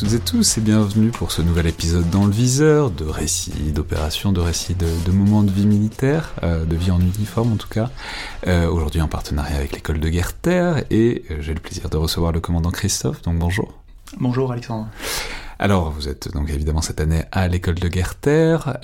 [0.00, 4.32] toutes et tous et bienvenue pour ce nouvel épisode dans le viseur de récits, d'opérations,
[4.32, 7.90] de récits de, moments de vie militaire, euh, de vie en uniforme en tout cas.
[8.46, 11.98] Euh, aujourd'hui en partenariat avec l'école de guerre Terre et euh, j'ai le plaisir de
[11.98, 13.74] recevoir le commandant Christophe, donc bonjour.
[14.18, 14.88] Bonjour Alexandre.
[15.58, 18.78] Alors vous êtes donc évidemment cette année à l'école de guerre Terre.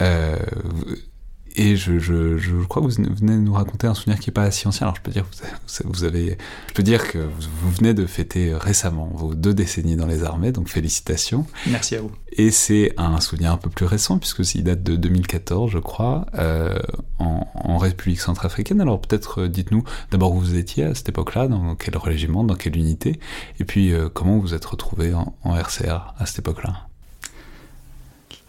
[1.58, 4.34] Et je, je, je, crois que vous venez de nous raconter un souvenir qui n'est
[4.34, 4.86] pas si ancien.
[4.86, 6.36] Alors je peux dire, vous, vous avez,
[6.68, 10.52] je peux dire que vous, venez de fêter récemment vos deux décennies dans les armées,
[10.52, 11.46] donc félicitations.
[11.66, 12.12] Merci à vous.
[12.32, 16.26] Et c'est un souvenir un peu plus récent puisque il date de 2014, je crois,
[16.34, 16.78] euh,
[17.18, 18.82] en, en, République centrafricaine.
[18.82, 22.54] Alors peut-être euh, dites-nous d'abord où vous étiez à cette époque-là, dans quel régiment, dans
[22.54, 23.18] quelle unité,
[23.60, 26.85] et puis euh, comment vous vous êtes retrouvé en, en RCR à cette époque-là.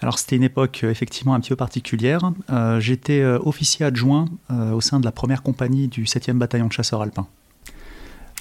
[0.01, 2.31] Alors c'était une époque euh, effectivement un petit peu particulière.
[2.49, 6.73] Euh, j'étais euh, officier adjoint au sein de la première compagnie du 7e bataillon de
[6.73, 7.27] chasseurs alpins.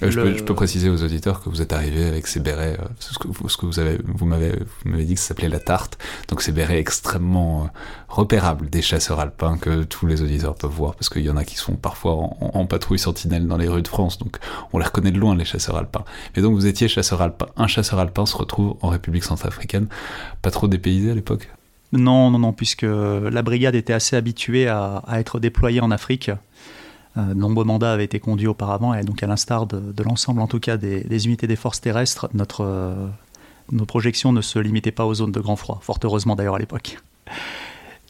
[0.02, 3.18] Euh, je, peux, préciser aux auditeurs que vous êtes arrivé avec ces bérets, euh, ce
[3.18, 4.52] que, ce que vous avez, vous m'avez,
[4.84, 5.96] dit que ça s'appelait la tarte,
[6.28, 7.66] donc ces bérets extrêmement euh,
[8.08, 11.44] repérables des chasseurs alpins que tous les auditeurs peuvent voir, parce qu'il y en a
[11.44, 14.36] qui sont parfois en, patrouille sentinelle dans les rues de France, donc
[14.74, 16.04] on les reconnaît de loin les chasseurs alpins.
[16.36, 19.86] Mais donc vous étiez chasseur alpin, un chasseur alpin se retrouve en République centrafricaine,
[20.42, 21.48] pas trop dépaysé à l'époque?
[21.92, 26.30] Non, non, non, puisque la brigade était assez habituée à, à être déployée en Afrique.
[27.18, 30.46] Euh, de nombreux mandats avaient été conduits auparavant, et donc à l'instar de, l'ensemble en
[30.46, 33.06] tout cas des, unités des forces terrestres, notre, euh,
[33.72, 36.58] nos projections ne se limitaient pas aux zones de grand froid, fort heureusement d'ailleurs à
[36.58, 36.98] l'époque.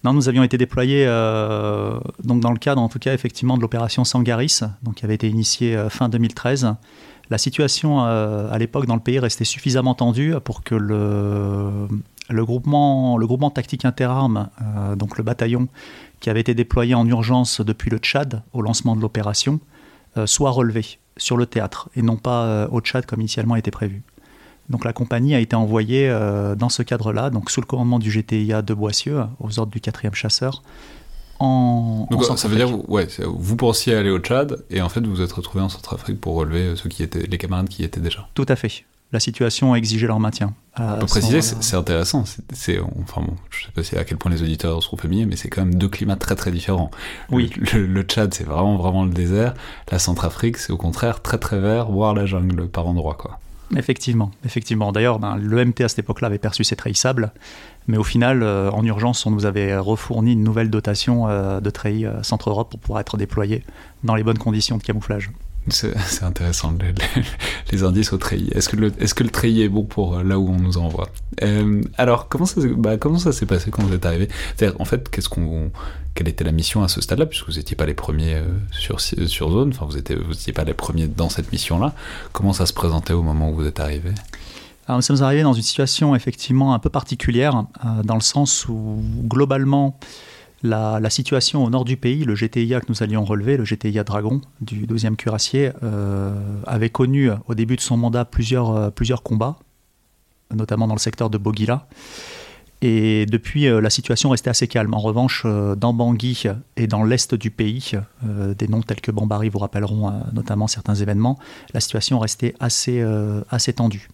[0.04, 3.62] Non, nous avions été déployés euh, donc dans le cadre, en tout cas, effectivement, de
[3.62, 6.74] l'opération Sangaris, donc qui avait été initiée fin 2013.
[7.28, 11.88] La situation à l'époque dans le pays restait suffisamment tendue pour que le,
[12.28, 14.48] le groupement, le groupement tactique interarmes,
[14.96, 15.66] donc le bataillon,
[16.20, 19.60] qui avait été déployé en urgence depuis le Tchad au lancement de l'opération,
[20.16, 23.70] euh, soit relevé sur le théâtre et non pas euh, au Tchad comme initialement était
[23.70, 24.02] prévu.
[24.68, 28.10] Donc la compagnie a été envoyée euh, dans ce cadre-là, donc sous le commandement du
[28.10, 30.62] GTIA de Boissieu, aux ordres du 4e chasseur.
[31.38, 35.16] En, donc, ça veut dire, ouais, vous pensiez aller au Tchad et en fait vous
[35.16, 38.00] vous êtes retrouvé en Centrafrique pour relever ceux qui étaient, les camarades qui y étaient
[38.00, 38.26] déjà.
[38.34, 40.54] Tout à fait la situation a exigé leur maintien.
[40.78, 42.24] On peut préciser, c'est intéressant.
[42.52, 45.36] C'est, enfin bon, je sais pas si à quel point les auditeurs seront familiers, mais
[45.36, 46.90] c'est quand même deux climats très très différents.
[47.30, 47.50] Oui.
[47.72, 49.54] Le, Tchad, c'est vraiment vraiment le désert.
[49.90, 53.38] La Centrafrique, c'est au contraire très très vert, voire la jungle par endroits, quoi.
[53.74, 54.92] Effectivement, effectivement.
[54.92, 57.32] D'ailleurs, ben, le MT à cette époque-là avait perçu ses treillis sables,
[57.88, 61.70] mais au final, euh, en urgence, on nous avait refourni une nouvelle dotation euh, de
[61.70, 63.64] treillis euh, Centre-Europe pour pouvoir être déployé
[64.04, 65.30] dans les bonnes conditions de camouflage.
[65.68, 66.74] C'est intéressant,
[67.72, 68.50] les, indices au treillis.
[68.54, 70.78] Est-ce que, le, est que le treillis est bon pour euh, là où on nous
[70.78, 71.08] envoie?
[71.42, 73.70] Euh, Alors, comment ça, bah, comment ça s'est passé?
[73.70, 74.28] Quand vous êtes arrivé?
[74.78, 75.72] En fait, qu'est-ce qu'on,
[76.14, 77.26] quelle était la mission à ce stade-là?
[77.26, 80.74] Puisque vous n'étiez pas les premiers euh, sur, sur zone, enfin, vous n'étiez pas les
[80.74, 81.94] premiers dans cette mission-là.
[82.32, 84.10] Comment ça se présentait au moment où vous êtes arrivé?
[84.86, 87.64] Alors, nous sommes arrivés dans une situation effectivement un peu particulière,
[88.04, 89.98] dans le sens où globalement,
[90.66, 94.40] la, situation au nord du pays, le GTIA que nous allions relever, le GTIA Dragon
[94.60, 96.34] du 12e cuirassier, euh,
[96.66, 99.56] avait connu au début de son mandat plusieurs, euh, combats,
[100.54, 101.86] notamment dans le secteur de Bogila.
[102.82, 104.92] Et depuis, euh, la situation restait assez calme.
[104.92, 105.46] En revanche,
[105.76, 106.44] dans Bangui
[106.76, 111.38] et dans l'est du pays, des noms tels que Bambari vous rappelleront notamment certains événements,
[111.72, 114.08] la situation restait assez tendue.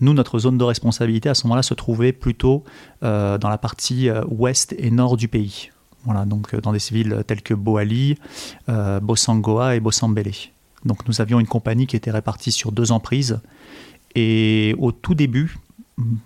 [0.00, 2.64] Nous, notre zone de responsabilité à ce moment-là se trouvait plutôt
[3.02, 5.70] euh, dans la partie euh, ouest et nord du pays.
[6.04, 8.18] Voilà, donc euh, dans des villes telles que Boali,
[8.68, 10.32] Bosangoa et Bosambele.
[10.84, 13.40] Donc nous avions une compagnie qui était répartie sur deux emprises.
[14.14, 15.56] Et au tout début,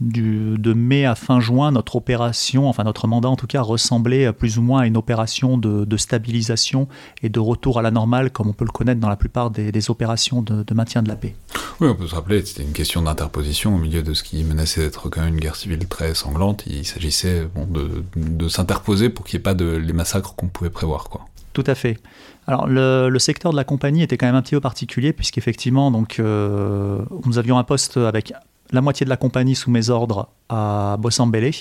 [0.01, 4.59] de mai à fin juin, notre opération, enfin notre mandat en tout cas, ressemblait plus
[4.59, 6.89] ou moins à une opération de, stabilisation
[7.23, 9.91] et de retour à la normale, comme on peut le connaître dans la plupart des,
[9.91, 11.37] opérations de, maintien de la paix.
[11.81, 14.83] Oui, on peut se rappeler, c'était une question d'interposition au milieu de ce qui menaçait
[14.83, 16.65] d'être quand même une guerre civile très sanglante.
[16.67, 20.71] Il s'agissait bon, de, s'interposer pour qu'il n'y ait pas de, les massacres qu'on pouvait
[20.71, 21.09] prévoir.
[21.09, 21.27] Quoi.
[21.53, 21.99] Tout à fait.
[22.47, 25.91] Alors le, le, secteur de la compagnie était quand même un petit peu particulier puisqu'effectivement
[25.91, 28.33] donc euh, nous avions un poste avec
[28.73, 31.53] la moitié de la compagnie sous mes ordres à Bossambélé,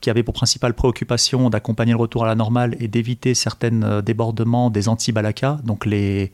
[0.00, 4.02] qui avait pour principale préoccupation d'accompagner le retour à la normale et d'éviter certains euh,
[4.02, 6.32] débordements des anti-Balaka, donc les,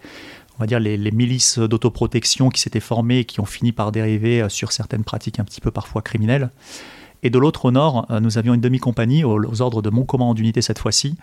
[0.61, 5.05] les, milices d'autoprotection qui s'étaient formées et qui ont fini par dériver euh, sur certaines
[5.05, 6.51] pratiques un petit peu parfois criminelles.
[7.23, 10.35] Et de l'autre, au nord, euh, nous avions une demi-compagnie, aux, ordres de mon commandant
[10.35, 11.17] d'unité cette fois-ci,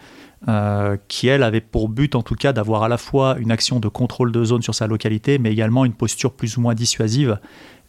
[1.10, 3.90] qui, elle, avait pour but, en tout cas, d'avoir à la fois une action de
[3.90, 7.40] contrôle de zone sur sa localité, mais également une posture plus ou moins dissuasive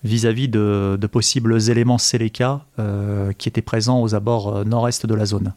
[0.04, 5.26] vis-à-vis de, possibles éléments Seleka euh, qui étaient présents aux abords euh, nord-est de la
[5.26, 5.54] zone.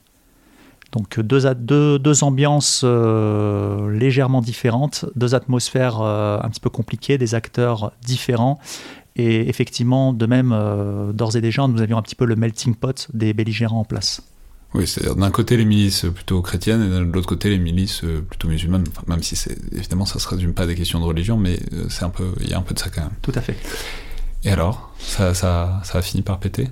[0.91, 8.59] Donc deux, ambiances euh, légèrement différentes, deux atmosphères un petit peu compliquées, des acteurs différents
[9.15, 10.49] Et effectivement, de même,
[11.13, 14.23] d'ores et déjà, nous avions un petit peu le melting pot des belligérants en place.
[14.73, 18.47] Oui, c'est-à-dire d'un côté les milices plutôt chrétiennes et de l'autre côté les milices plutôt
[18.47, 18.85] musulmanes.
[19.05, 22.05] même si c'est évidemment ça se résume pas à des questions de religion, mais c'est
[22.05, 23.13] un peu, il y a un peu de ça quand même.
[23.21, 23.55] Tout à fait.
[24.43, 26.67] Et alors, ça, ça, ça a fini par péter?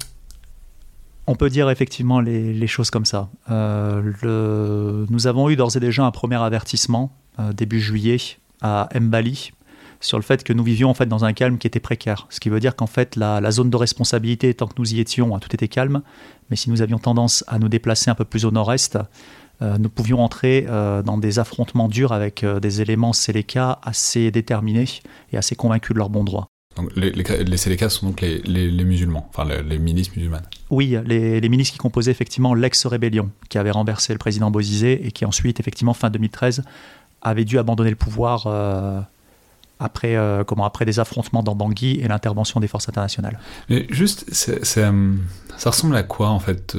[1.28, 3.30] On peut dire effectivement les, choses comme ça.
[3.50, 8.18] Euh, nous avons eu d'ores et déjà un premier avertissement euh, début juillet
[8.62, 9.52] à Mbali
[10.02, 12.28] sur le fait que nous vivions en fait dans un calme qui était précaire.
[12.30, 15.38] Ce qui veut dire qu'en fait la, zone de responsabilité, tant que nous y étions,
[15.40, 16.02] tout était calme.
[16.50, 18.98] Mais si nous avions tendance à nous déplacer un peu plus au nord-est,
[19.62, 20.66] euh, nous pouvions entrer
[21.06, 24.88] dans des affrontements durs avec des éléments Séléka assez déterminés
[25.32, 26.52] et assez convaincus de leur bon droit.
[26.78, 30.46] Donc les, les, sont donc les, les musulmans, enfin les, milices musulmanes.
[30.70, 35.26] Oui, les, milices qui composaient effectivement l'ex-rébellion, qui avait renversé le président Bozizé et qui
[35.26, 36.64] ensuite, effectivement, fin 2013,
[37.22, 39.02] avait dû abandonner le pouvoir euh,
[39.82, 43.40] après, euh, comment, après des affrontements dans Bangui et l'intervention des forces internationales.
[43.70, 44.26] Mais juste,
[44.78, 45.14] euh,
[45.58, 46.78] ça ressemble à quoi en fait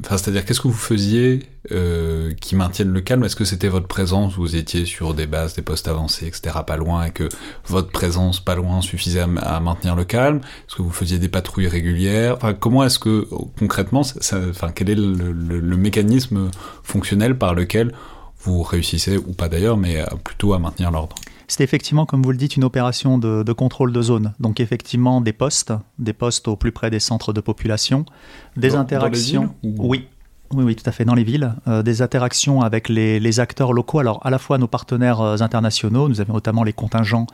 [0.00, 3.24] enfin, C'est-à-dire, qu'est-ce que vous faisiez euh, qui maintienne le calme?
[3.24, 4.34] Est-ce que c'était votre présence?
[4.34, 7.28] Vous étiez sur des bases, des postes avancés, etc., pas loin, et que
[7.66, 10.38] votre présence pas loin suffisait à, maintenir le calme?
[10.38, 12.34] Est-ce que vous faisiez des patrouilles régulières?
[12.36, 13.28] Enfin, Comment est-ce que,
[13.58, 16.50] concrètement, enfin, quel est le mécanisme
[16.82, 17.92] fonctionnel par lequel
[18.42, 21.14] vous réussissez, ou pas d'ailleurs, mais plutôt à maintenir l'ordre?
[21.48, 24.32] C'était effectivement, comme vous le dites, une opération de, contrôle de zone.
[24.40, 28.04] Donc effectivement, des postes, des postes au plus près des centres de population,
[28.56, 29.54] des interactions.
[29.62, 30.08] oui,
[30.52, 33.98] oui, oui, tout à fait, dans les villes, euh, des interactions avec les, acteurs locaux.
[33.98, 37.26] Alors, à la fois nos partenaires euh, internationaux, nous avons notamment les contingents,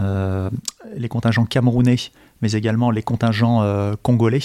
[0.00, 0.50] euh,
[0.96, 1.96] les contingents camerounais,
[2.42, 3.64] mais également les contingents
[4.02, 4.40] congolais,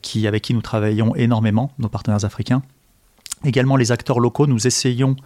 [0.00, 2.62] qui, avec qui nous travaillons énormément, nos partenaires africains.
[3.44, 5.16] Également les acteurs locaux, nous essayons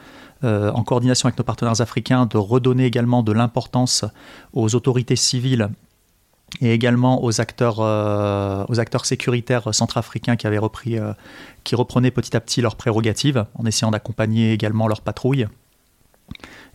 [0.42, 4.06] euh, en coordination avec nos partenaires africains, de redonner également de l'importance
[4.54, 5.68] aux autorités civiles
[6.62, 11.12] et également aux acteurs, euh, aux acteurs sécuritaires centrafricains qui, avaient repris, euh,
[11.62, 15.46] qui reprenaient petit à petit leurs prérogatives, en essayant d'accompagner également leurs patrouilles.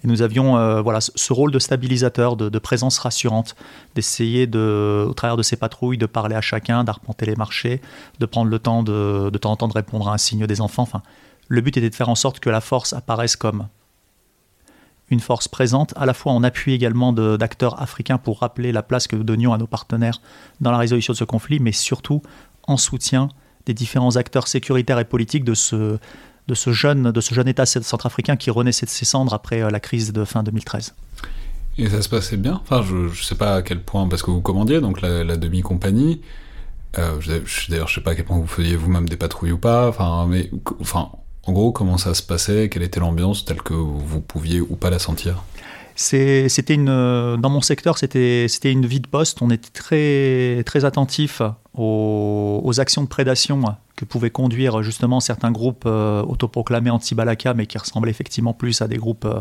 [0.03, 3.55] Et nous avions voilà, ce rôle de stabilisateur, de, présence rassurante,
[3.95, 7.81] d'essayer, de, au travers de ces patrouilles, de parler à chacun, d'arpenter les marchés,
[8.19, 10.61] de prendre le temps de, de temps en temps de répondre à un signe des
[10.61, 10.83] enfants.
[10.83, 11.01] Enfin,
[11.47, 13.67] le but était de faire en sorte que la force apparaisse comme
[15.09, 19.07] une force présente, à la fois en appui également d'acteurs africains pour rappeler la place
[19.07, 20.19] que nous donnions à nos partenaires
[20.61, 22.21] dans la résolution de ce conflit, mais surtout
[22.67, 23.29] en soutien
[23.65, 25.99] des différents acteurs sécuritaires et politiques de ce,
[26.71, 27.13] jeune,
[27.45, 30.95] État centrafricain qui renaissait de ses cendres après euh, la crise de fin 2013.
[31.77, 32.61] Et ça se passait bien?
[32.63, 36.21] Enfin, je ne sais pas à quel point, parce que vous commandiez donc la, demi-compagnie.
[36.97, 39.57] Euh, D'ailleurs, je ne sais pas à quel point vous faisiez vous-même des patrouilles ou
[39.57, 39.89] pas.
[39.89, 40.29] Enfin,
[41.47, 44.89] en gros, comment ça se passait Quelle était l'ambiance telle que vous pouviez ou pas
[44.89, 45.43] la sentir?
[45.95, 46.87] C'était une
[47.37, 51.41] dans mon secteur c'était c'était une vie de poste on était très très attentif
[51.73, 53.61] aux, actions de prédation
[53.95, 58.89] que pouvaient conduire justement certains groupes euh, autoproclamés anti-Balaka mais qui ressemblaient effectivement plus à
[58.89, 59.39] des groupes euh,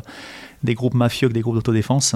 [0.62, 2.14] des groupes mafieux que des groupes d'autodéfense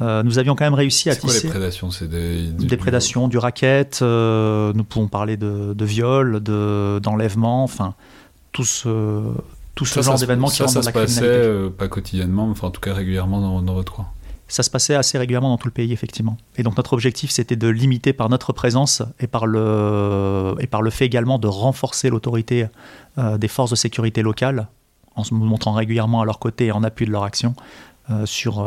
[0.00, 1.42] euh, nous avions quand même réussi à tisser.
[1.42, 1.92] Quoi, les prédations?
[1.92, 4.02] C'est des, des, prédations, du racket.
[4.02, 7.62] nous pouvons parler de, de viol, d'enlèvement.
[7.62, 7.94] enfin,
[8.54, 9.22] tout ce,
[9.74, 11.14] tout ce genre d'événements qui rentrent dans la criminalité.
[11.14, 14.06] Ça se passait euh, pas quotidiennement, enfin en tout cas régulièrement dans, dans votre coin
[14.46, 16.36] ça se passait assez régulièrement dans tout le pays, effectivement.
[16.56, 20.82] Et donc notre objectif, c'était de limiter par notre présence et par le, et par
[20.82, 22.66] le fait également de renforcer l'autorité
[23.18, 24.68] euh, des forces de sécurité locales,
[25.16, 27.54] en se montrant régulièrement à leur côté et en appui de leur action,
[28.10, 28.60] euh, sur,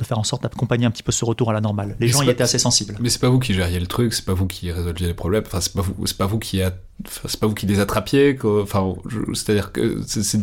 [0.00, 1.96] de faire en sorte d'accompagner un petit peu ce retour à la normale.
[2.00, 2.96] Les gens y étaient assez sensibles.
[3.00, 5.44] Mais c'est pas vous qui gériez le truc, c'est pas vous qui résolviez les problèmes,
[5.46, 6.60] enfin c'est pas vous, c'est pas vous qui
[7.06, 8.94] c'est pas vous qui les attrapiez, enfin
[9.32, 10.40] c'est-à-dire que c'est,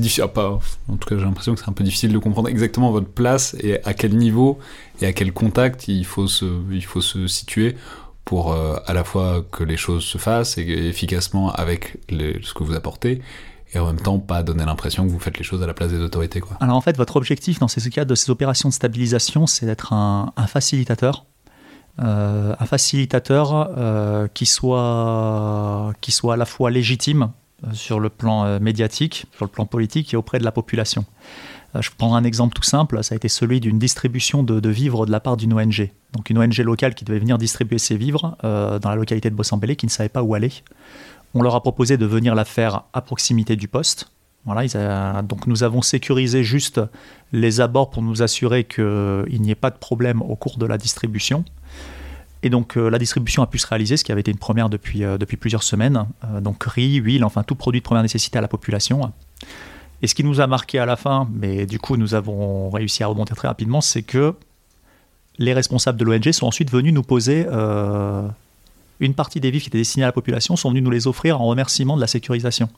[0.00, 2.90] difficile, pas, en tout cas j'ai l'impression que c'est un peu difficile de comprendre exactement
[2.90, 4.58] votre place et à quel niveau
[5.00, 7.76] et à quel contact il faut se, il faut se situer
[8.24, 12.62] pour euh, à la fois que les choses se fassent et, efficacement avec ce que
[12.62, 13.22] vous apportez
[13.72, 15.90] et en même temps pas donner l'impression que vous faites les choses à la place
[15.90, 16.42] des autorités.
[16.60, 19.92] Alors en fait, votre objectif dans ces cas de ces opérations de stabilisation, c'est d'être
[19.92, 21.26] un, facilitateur.
[22.00, 27.32] Euh, un facilitateur euh, qui, soit, qui soit à la fois légitime
[27.66, 31.04] euh, sur le plan médiatique, sur le plan politique et auprès de la population.
[31.78, 35.06] je prends un exemple tout simple, ça a été celui d'une distribution de, de, vivres
[35.06, 35.90] de la part d'une ONG.
[36.12, 39.76] Donc une ONG locale qui devait venir distribuer ses vivres dans la localité de Bossambélé,
[39.76, 40.52] qui ne savait pas où aller.
[41.34, 44.10] On leur a proposé de venir la faire à proximité du poste.
[44.44, 46.80] Voilà, donc nous avons sécurisé juste
[47.32, 50.78] les abords pour nous assurer qu'il n'y ait pas de problème au cours de la
[50.78, 51.44] distribution.
[52.42, 54.68] Et donc euh, la distribution a pu se réaliser, ce qui avait été une première
[54.68, 56.06] depuis, euh, plusieurs semaines.
[56.24, 59.12] Euh, donc riz, huile, enfin tout produit de première nécessité à la population.
[60.02, 63.02] Et ce qui nous a marqué à la fin, mais du coup nous avons réussi
[63.02, 64.34] à remonter très rapidement, c'est que
[65.38, 67.44] les responsables de l'ONG sont ensuite venus nous poser
[69.00, 71.40] une partie des vivres qui étaient destinés à la population, sont venus nous les offrir
[71.40, 72.68] en remerciement de la sécurisation.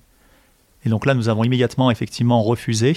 [0.85, 2.97] Et donc là, nous avons immédiatement effectivement refusé,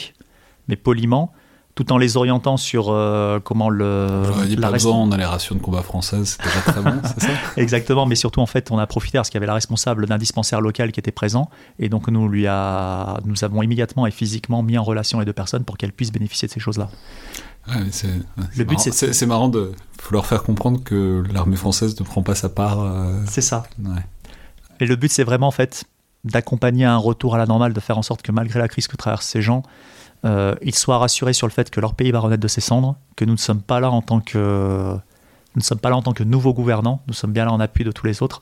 [0.68, 1.34] mais poliment,
[1.76, 4.22] tout en les orientant sur euh, comment le.
[4.46, 7.02] dit la pas besoin, on a les rations de combat françaises, c'était déjà très bon,
[7.04, 9.56] c'est ça Exactement, mais surtout en fait, on a profité parce qu'il y avait la
[9.56, 11.50] responsable d'un dispensaire local qui était présent,
[11.80, 15.34] et donc nous lui a, nous avons immédiatement et physiquement mis en relation les deux
[15.34, 16.90] personnes pour qu'elles puissent bénéficier de ces choses-là.
[17.92, 18.10] C'est,
[18.58, 22.22] le but, c'est, c'est, marrant de faut leur faire comprendre que l'armée française ne prend
[22.22, 22.82] pas sa part.
[22.82, 23.64] Euh, c'est ça.
[24.80, 25.86] Et le but, c'est vraiment en fait
[26.26, 28.98] d'accompagner un retour à la normale, de faire en sorte que malgré la crise que
[28.98, 29.64] traversent ces gens,
[30.26, 32.98] euh, ils soient rassurés sur le fait que leur pays va renaître de ses cendres,
[33.16, 34.94] que nous ne sommes pas là en tant que
[35.56, 37.60] nous ne sommes pas là en tant que nouveaux gouvernants, nous sommes bien là en
[37.60, 38.42] appui de tous les autres,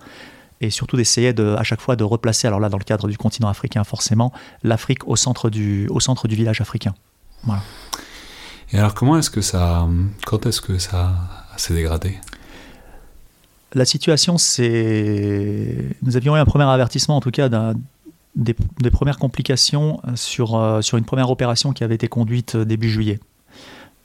[0.61, 3.17] et surtout d'essayer de, à chaque fois de replacer, alors là dans le cadre du
[3.17, 4.31] continent africain forcément,
[4.63, 6.93] l'Afrique au centre du, au centre du village africain.
[7.43, 7.63] Voilà.
[8.73, 9.87] Et alors comment est-ce que ça,
[10.25, 11.13] quand est-ce que ça
[11.57, 12.17] s'est dégradé?
[13.73, 17.49] La situation, c'est, nous avions eu un premier avertissement en tout cas
[18.35, 18.53] des,
[18.91, 23.19] premières complications sur, euh, sur une première opération qui avait été conduite début juillet.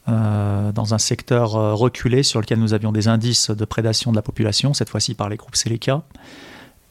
[0.08, 4.16] Euh, dans un secteur euh, reculé sur lequel nous avions des indices de prédation de
[4.16, 6.02] la population, cette fois-ci par les groupes Seleka.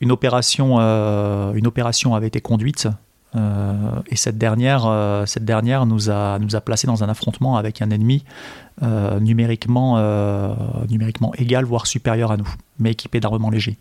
[0.02, 2.90] Une opération, une opération avait été conduite
[3.36, 7.90] et cette dernière, cette dernière nous, a, nous a placés dans un affrontement avec un
[7.90, 8.24] ennemi
[9.20, 9.98] numériquement,
[10.90, 12.48] numériquement égal, voire supérieur à nous,
[12.80, 13.78] mais équipé d'armements légers.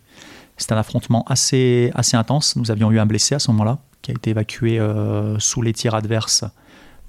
[0.57, 2.55] C'est un affrontement assez, assez intense.
[2.55, 5.73] Nous avions eu un blessé à ce moment-là, qui a été évacué euh, sous les
[5.73, 6.45] tirs adverses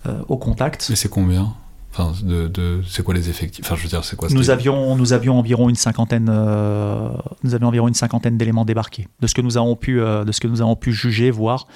[0.06, 0.86] euh, au contact.
[0.90, 1.54] Mais c'est combien?
[1.92, 3.64] Enfin, de, c'est quoi les effectifs?
[3.64, 7.08] Enfin, je veux dire, c'est quoi Nous avions, nous avions environ une cinquantaine, euh,
[7.42, 9.08] nous avions environ une cinquantaine d'éléments débarqués.
[9.20, 11.68] De ce que nous avons pu, de ce que nous avons pu juger, voir.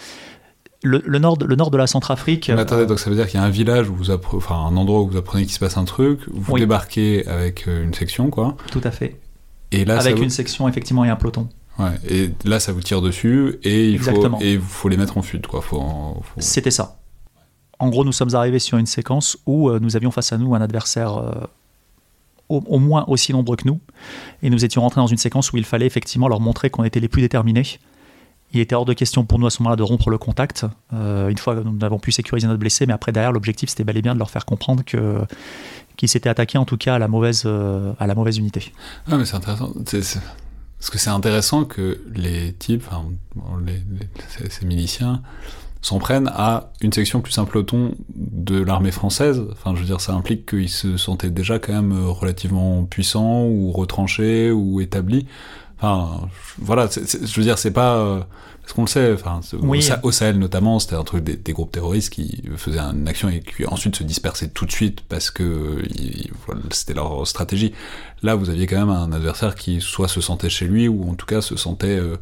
[0.83, 2.49] Le, nord, le nord de la Centrafrique.
[2.49, 4.57] Mais attendez, donc ça veut dire qu'il y a un village où vous apprenez, enfin
[4.57, 8.31] un endroit où vous apprenez qu'il se passe un truc, vous débarquez avec une section,
[8.31, 8.57] quoi.
[8.71, 9.21] Tout à fait.
[9.73, 11.49] Et là, avec une section effectivement et un peloton
[12.09, 15.47] et là, ça vous tire dessus et il faut, et faut les mettre en fuite.
[15.47, 15.63] Quoi.
[16.39, 16.99] C'était ça.
[17.79, 20.55] En gros, nous sommes arrivés sur une séquence où euh, nous avions face à nous
[20.55, 21.31] un adversaire euh,
[22.49, 23.81] au, moins aussi nombreux que nous.
[24.43, 27.01] Et nous étions rentrés dans une séquence où il fallait effectivement leur montrer qu'on était
[27.01, 27.79] les plus déterminés.
[28.53, 31.29] Il était hors de question pour nous à ce moment-là de rompre le contact, euh,
[31.29, 33.97] une fois que nous avons pu sécuriser notre blessé, mais après derrière l'objectif c'était bel
[33.97, 35.21] et bien de leur faire comprendre que
[35.97, 38.73] qu'ils s'étaient attaqués en tout cas à la mauvaise, à la mauvaise unité.
[39.11, 39.73] Ah mais c'est intéressant.
[40.81, 43.05] Parce que c'est intéressant que les types, enfin,
[44.49, 45.21] ces, miliciens,
[45.83, 47.47] s'en prennent à une section plus un
[48.15, 49.43] de l'armée française.
[49.53, 53.45] Enfin, je veux dire, ça implique qu'ils se sentaient déjà quand même euh, relativement puissants
[53.45, 55.27] ou retranchés ou établis.
[55.83, 58.21] Enfin, voilà, je veux dire, c'est pas euh,
[58.61, 59.13] parce qu'on le sait.
[59.15, 59.41] Enfin,
[60.03, 63.67] au, Sahel notamment, c'était un truc des, groupes terroristes qui faisaient une action et qui
[63.67, 65.83] ensuite se dispersaient tout de suite parce que
[66.71, 67.73] c'était leur stratégie.
[68.23, 71.15] Là, vous aviez quand même un adversaire qui soit se sentait chez lui ou en
[71.15, 72.17] tout cas se sentait euh,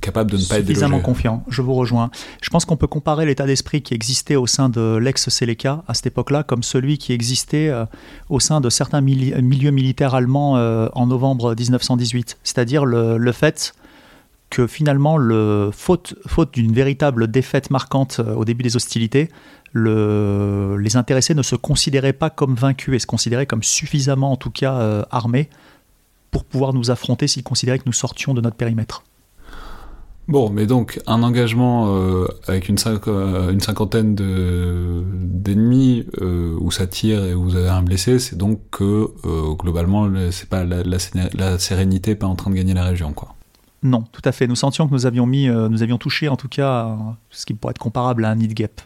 [0.00, 1.44] capable de ne pas être suffisamment confiant.
[1.48, 2.10] Je vous rejoins.
[2.40, 6.06] Je pense qu'on peut comparer l'état d'esprit qui existait au sein de l'ex-Seleka à cette
[6.06, 7.84] époque-là comme celui qui existait euh,
[8.28, 12.38] au sein de certains milieux militaires allemands euh, en novembre 1918.
[12.44, 13.74] C'est-à-dire le, fait
[14.50, 19.28] que finalement, le, faute, faute d'une véritable défaite marquante au début des hostilités,
[19.74, 24.36] le, les intéressés ne se considéraient pas comme vaincus et se considéraient comme suffisamment, en
[24.36, 25.50] tout cas, euh, armés
[26.30, 29.02] pour pouvoir nous affronter s'ils considéraient que nous sortions de notre périmètre.
[30.26, 37.24] Bon, mais donc un engagement euh, avec une, euh, une cinquantaine d'ennemis où ça tire
[37.24, 39.10] et où vous avez un blessé, c'est donc que
[39.56, 43.34] globalement, c'est pas la, la, sérénité n'est pas en train de gagner la région, quoi.
[43.82, 44.46] Non, tout à fait.
[44.46, 46.96] Nous sentions que nous avions mis, nous avions touché en tout cas
[47.28, 48.80] ce qui pourrait être comparable à un nid de guêpe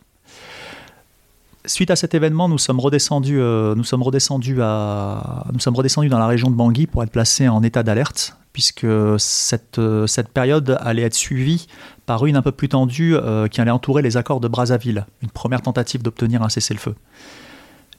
[1.66, 6.08] suite à cet événement, nous sommes redescendus, euh, nous sommes redescendus à, nous sommes redescendus
[6.08, 8.86] dans la région de Bangui pour être placés en état d'alerte, puisque
[9.18, 11.66] cette, euh, cette période allait être suivie
[12.06, 15.30] par une un peu plus tendue euh, qui allait entourer les accords de Brazzaville, une
[15.30, 16.94] première tentative d'obtenir un cessez-le-feu.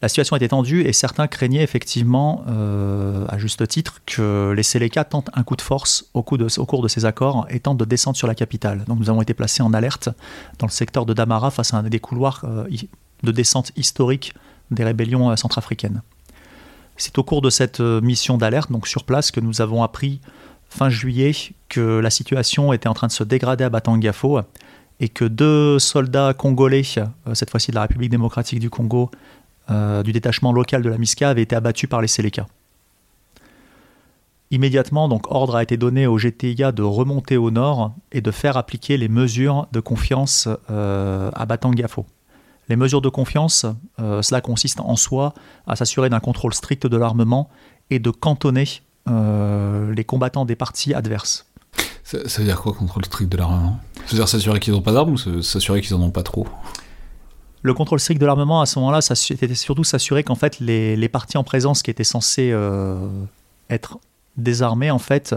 [0.01, 2.45] La situation était tendue et certains craignaient effectivement,
[3.27, 7.03] à juste titre, que les Séléka tentent un coup de force au, cours de ces
[7.03, 8.85] accords et tentent de descendre sur la capitale.
[8.87, 10.07] Donc nous avons été placés en alerte
[10.57, 12.45] dans le secteur de Damara face à un des couloirs
[13.23, 14.33] de descente historique
[14.71, 16.01] des rébellions euh, centrafricaines.
[16.97, 20.19] C'est au cours de cette euh, mission d'alerte, donc sur place, que nous avons appris
[20.69, 21.31] fin juillet
[21.67, 24.39] que la situation était en train de se dégrader à Batangafo
[24.99, 29.11] et que deux soldats congolais, euh, cette fois-ci de la République démocratique du Congo,
[30.03, 32.47] du détachement local de la MISCA, avaient été abattus par les Séléka.
[34.49, 38.57] Immédiatement, donc, ordre a été donné au GTIA de remonter au nord et de faire
[38.57, 42.07] appliquer les mesures de confiance à Batangafo
[42.69, 43.65] Les mesures de confiance,
[43.97, 45.33] cela consiste en soi
[45.67, 47.49] à s'assurer d'un contrôle strict de l'armement
[47.89, 48.67] et de cantonner
[49.07, 51.47] les combattants des parties adverses.
[52.03, 53.79] Ça, veut dire quoi, contrôle strict de l'armement?
[54.05, 56.47] Ça veut dire s'assurer qu'ils n'ont pas d'armes ou s'assurer qu'ils n'en ont pas trop?
[57.61, 61.37] Le contrôle strict de l'armement, à ce moment-là, c'était surtout s'assurer qu'en fait, les, parties
[61.37, 62.55] en présence qui étaient censées
[63.69, 63.99] être
[64.37, 65.35] désarmées, en fait,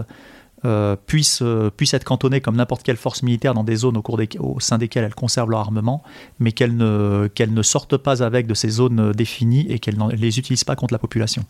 [0.65, 4.01] euh, puissent, euh, puissent, être cantonnées comme n'importe quelle force militaire dans des zones au,
[4.01, 6.03] cours des, au sein desquelles elles conservent leur armement,
[6.39, 10.39] mais qu'elles ne, ne sortent pas avec de ces zones définies et qu'elles ne les
[10.39, 11.45] utilisent pas contre la population.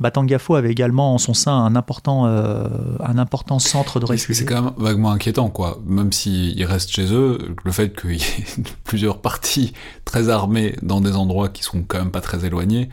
[0.00, 2.68] Batangafo avait également en son sein un important, euh,
[3.04, 4.46] un important centre de réfugiés.
[4.46, 5.80] C'est quand même vaguement inquiétant, quoi.
[5.86, 8.44] Même s'ils restent chez eux, le fait qu'il y ait
[8.84, 9.72] plusieurs parties
[10.04, 12.88] très armées dans des endroits qui sont quand même pas très éloignés,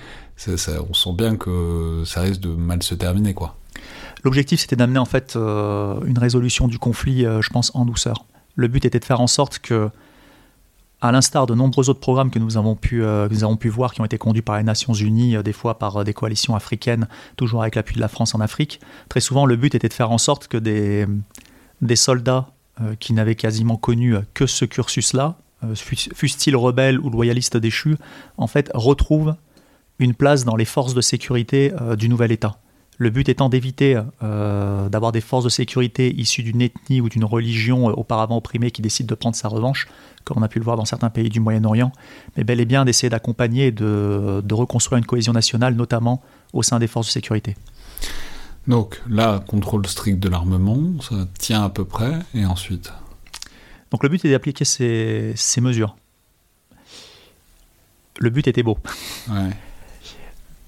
[0.47, 3.55] on sent bien que ça risque de mal se terminer, quoi.
[4.25, 8.25] L'objectif, c'était d'amener en fait euh, une résolution du conflit, euh, je pense, en douceur.
[8.55, 9.89] Le but était de faire en sorte que,
[10.99, 13.27] à l'instar de nombreux autres programmes que nous avons pu, euh,
[13.65, 17.07] voir, qui ont été conduits par les Nations Unies, des fois par des coalitions africaines,
[17.37, 20.09] toujours avec l'appui de la France en Afrique, très souvent le but était de faire
[20.09, 21.05] en sorte que des,
[21.81, 22.47] des soldats
[22.99, 25.35] qui n'avaient quasiment connu que ce cursus-là,
[25.75, 27.95] fussent-ils rebelles ou loyalistes déchus,
[28.37, 29.35] en fait retrouvent
[29.99, 32.57] une place dans les forces de sécurité du nouvel État.
[32.97, 37.25] Le but étant d'éviter euh, d'avoir des forces de sécurité issues d'une ethnie ou d'une
[37.25, 39.87] religion euh, auparavant opprimée qui décide de prendre sa revanche,
[40.23, 41.91] comme on a pu le voir dans certains pays du Moyen-Orient,
[42.37, 46.21] mais bel et bien d'essayer d'accompagner et de, reconstruire une cohésion nationale, notamment
[46.53, 47.55] au sein des forces de sécurité.
[48.67, 52.91] Donc là, contrôle strict de l'armement, ça tient à peu près, et ensuite?
[53.91, 55.95] Donc le but est d'appliquer ces, ces mesures.
[58.19, 58.77] Le but était beau.
[59.29, 59.51] Ouais.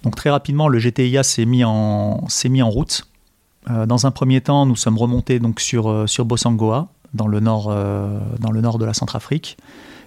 [0.03, 2.27] Donc très rapidement, le GTIA s'est mis en,
[2.69, 3.07] route.
[3.69, 7.67] Euh, dans un premier temps, nous sommes remontés sur, euh, sur Bosangoa, dans le, nord,
[7.69, 9.57] euh, dans le nord de la Centrafrique.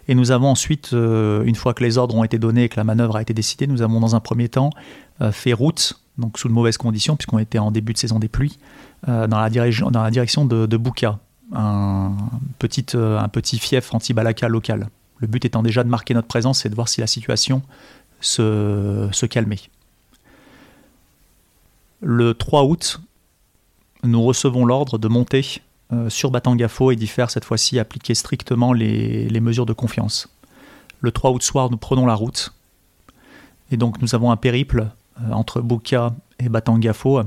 [0.08, 2.84] Et nous avons ensuite, une fois que les ordres ont été donnés et que la
[2.84, 4.70] manœuvre a été décidée, nous avons dans un premier temps
[5.30, 8.58] fait route, donc sous de mauvaises conditions, puisqu'on était en début de saison des pluies,
[9.06, 10.76] dans, la direction, de, de
[12.58, 14.88] petit, un petit fief anti-balaka local.
[15.18, 17.62] Le but étant déjà de marquer notre présence et de voir si la situation
[18.20, 19.60] se, se calmait.
[22.00, 23.00] Le 3 août,
[24.02, 25.60] nous recevons l'ordre de monter
[25.92, 30.28] euh, sur Batangafo et d'y faire cette fois-ci appliquer strictement les, mesures de confiance.
[31.00, 32.54] Le 3 août soir, nous prenons la route.
[33.70, 34.88] Et donc nous avons un périple
[35.20, 37.22] euh, entre Buka et Batangafo.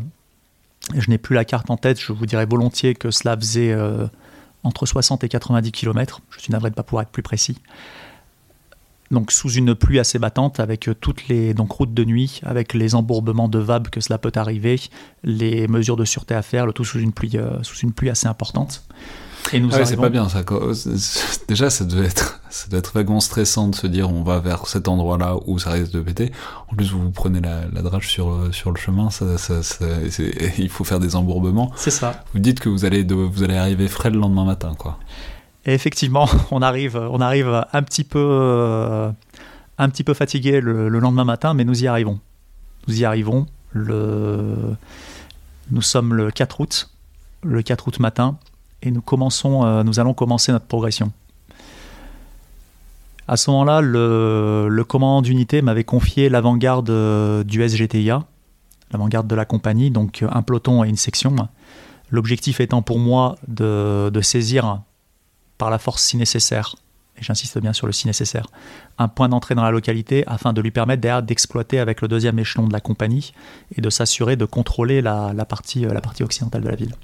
[0.96, 4.08] Je n'ai plus la carte en tête, je vous dirais volontiers que cela faisait euh,
[4.64, 6.22] entre 60 et 90 km.
[6.32, 7.58] Je suis navré de ne pas pouvoir être plus précis
[9.14, 12.74] donc sous une pluie assez battante, avec euh, toutes les donc routes de nuit, avec
[12.74, 14.82] les embourbements de vab que cela peut arriver,
[15.24, 18.10] les mesures de sûreté à faire, le tout sous une pluie, euh, sous une pluie
[18.10, 18.84] assez importante.
[19.52, 20.42] Et nous ah c'est pas bien ça.
[21.48, 24.68] Déjà, ça devait être, ça doit être vaguement stressant de se dire on va vers
[24.68, 26.32] cet endroit-là où ça risque de péter.
[26.72, 29.86] En plus, vous, vous prenez la, la drage sur, euh, sur le chemin, ça, ça,
[30.58, 31.72] il faut faire des embourbements.
[31.76, 32.24] C'est ça.
[32.34, 34.98] Vous dites que vous allez, vous allez arriver frais le lendemain matin, quoi.
[35.66, 39.12] Et effectivement, on arrive, on arrive un petit peu, euh,
[39.78, 42.20] un petit peu fatigué le, lendemain matin, mais nous y arrivons.
[42.88, 43.46] Nous y arrivons.
[43.76, 44.76] Nous
[45.82, 46.90] sommes le 4 août,
[47.44, 48.38] le 4 août matin,
[48.82, 51.12] et nous commençons, euh, nous allons commencer notre progression.
[53.28, 58.26] À ce moment-là, le, commandant d'unité m'avait confié l'avant-garde euh, du SGTIA,
[58.92, 61.34] l'avant-garde de la compagnie, donc un peloton et une section.
[62.12, 64.84] L'objectif étant pour moi de saisir
[65.58, 66.76] par la force si nécessaire,
[67.18, 68.48] et j'insiste bien sur le si nécessaire,
[68.98, 72.40] un point d'entrée dans la localité afin de lui permettre derrière d'exploiter avec le deuxième
[72.40, 73.34] échelon de la compagnie
[73.76, 76.96] et de s'assurer de contrôler la, partie, euh, la partie occidentale de la ville.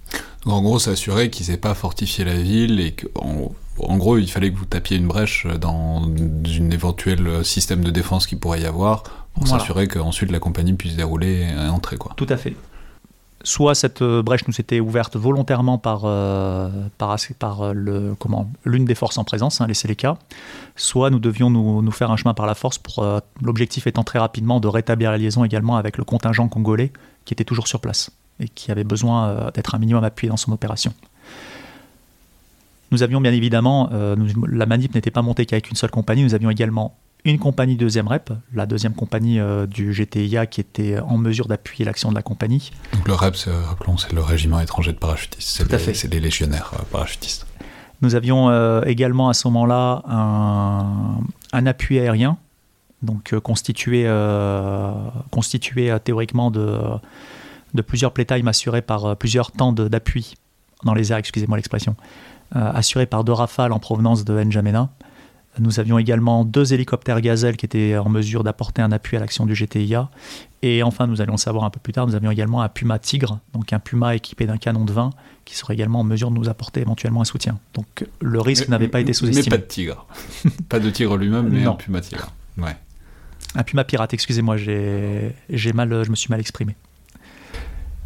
[0.46, 4.52] en gros, s'assurer qu'ils n'aient pas fortifié la ville et qu'en en gros, il fallait
[4.52, 9.04] que vous tapiez une brèche dans une éventuelle système de défense qui pourrait y avoir
[9.34, 11.98] pour s'assurer qu'ensuite la compagnie puisse dérouler et entrer.
[11.98, 12.12] Quoi.
[12.18, 12.56] Tout à fait
[13.44, 18.86] soit cette euh, brèche nous était ouverte volontairement par, euh, par, euh, le, comment, l'une
[18.86, 20.18] des forces en présence, hein, les Séléka,
[20.76, 23.06] soit nous devions nous, nous, faire un chemin par la force pour
[23.42, 26.92] l'objectif étant très rapidement de rétablir la liaison également avec le contingent congolais
[27.26, 30.52] qui était toujours sur place et qui avait besoin d'être un minimum appuyé dans son
[30.52, 30.94] opération.
[32.92, 36.50] Nous avions bien évidemment, la manip n'était pas montée qu'avec une seule compagnie, nous avions
[36.50, 41.48] également une compagnie deuxième rep, la deuxième compagnie euh, du GTIA qui était en mesure
[41.48, 42.72] d'appuyer l'action de la compagnie.
[42.94, 46.20] Donc le REP, c'est, rappelons, c'est le régiment étranger de parachutistes, c'est, les, c'est les
[46.20, 47.46] légionnaires euh, parachutistes.
[48.02, 52.38] Nous avions euh, également à ce moment-là un, appui aérien,
[53.02, 54.10] donc constitué,
[55.32, 56.80] constitué théoriquement de,
[57.74, 60.36] de plusieurs playtime assurés par plusieurs temps d'appui
[60.84, 61.96] dans les airs, excusez-moi l'expression,
[62.52, 64.90] assurés par deux rafales en provenance de N'Djamena
[65.60, 69.46] Nous avions également deux hélicoptères Gazelle qui étaient en mesure d'apporter un appui à l'action
[69.46, 70.10] du GTIA.
[70.62, 73.00] Et enfin, nous allons le savoir un peu plus tard, nous avions également un Puma
[73.00, 75.12] Tigre, donc un Puma équipé d'un canon de 20
[75.46, 77.60] qui serait également en mesure de nous apporter éventuellement un soutien.
[77.74, 79.46] Donc le risque n'avait pas été sous-estimé.
[79.46, 80.06] Mais pas de Tigre.
[80.70, 82.32] pas de Tigre lui-même, mais un Puma Tigre.
[82.58, 82.76] Ouais.
[83.56, 85.34] Un Puma Pirate, excusez-moi, j'ai
[85.74, 86.76] mal, je me suis mal exprimé.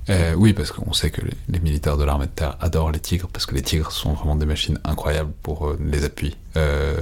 [0.10, 3.28] Euh, oui, parce qu'on sait que les, militaires de l'armée de terre adorent les tigres,
[3.32, 6.36] parce que les tigres sont vraiment des machines incroyables pour euh, les appuis.
[6.58, 6.96] Euh...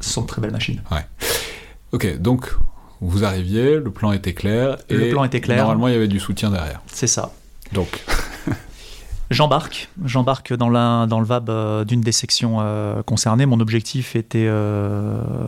[0.00, 0.80] Ce sont de très belles machines.
[0.90, 1.04] Ouais.
[1.92, 2.54] Ok, donc
[3.00, 4.76] vous arriviez, le plan était clair.
[4.88, 5.58] Et le plan était clair.
[5.58, 6.80] Normalement, il y avait du soutien derrière.
[6.86, 7.32] C'est ça.
[7.72, 8.04] Donc.
[9.30, 12.64] J'embarque, j'embarque dans, dans le VAB euh, d'une des sections
[13.04, 13.44] concernées.
[13.44, 14.48] Mon objectif, était,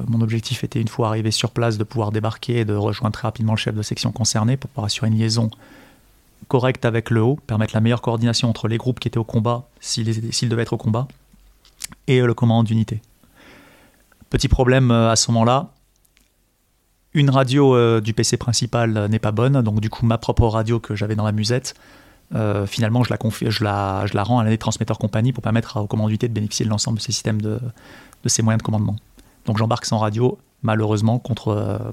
[0.06, 3.26] mon objectif était, une fois arrivé sur place, de pouvoir débarquer et de rejoindre très
[3.26, 5.50] rapidement le chef de section concerné pour pouvoir assurer une liaison
[6.48, 9.68] correct avec le haut, permettre la meilleure coordination entre les groupes qui étaient au combat,
[9.80, 10.04] s'ils
[10.48, 11.06] devaient être au combat,
[12.06, 13.00] et euh, le commandant d'unité.
[14.30, 15.70] Petit problème euh, à ce moment-là,
[17.14, 20.78] une radio euh, du PC principal n'est pas bonne, donc du coup ma propre radio
[20.78, 21.74] que j'avais dans la musette,
[22.66, 23.18] finalement je la,
[23.50, 26.32] je, la, je la rends à l'année transmetteur compagnie pour permettre au commandant d'unité de
[26.32, 27.58] bénéficier de l'ensemble de ces systèmes de,
[28.22, 28.94] de ces moyens de commandement.
[29.46, 31.92] Donc j'embarque sans radio, malheureusement, contre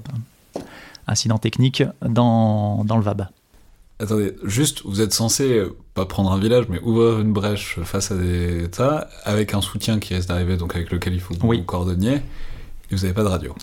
[1.08, 3.26] incident technique dans, dans le VAB.
[4.00, 8.12] Attendez, juste, vous êtes censé euh, pas prendre un village, mais ouvrir une brèche face
[8.12, 11.62] à des États, avec un soutien qui reste d'arriver, donc avec lequel il faut vous
[11.64, 13.56] coordonner, et vous n'avez pas de radio.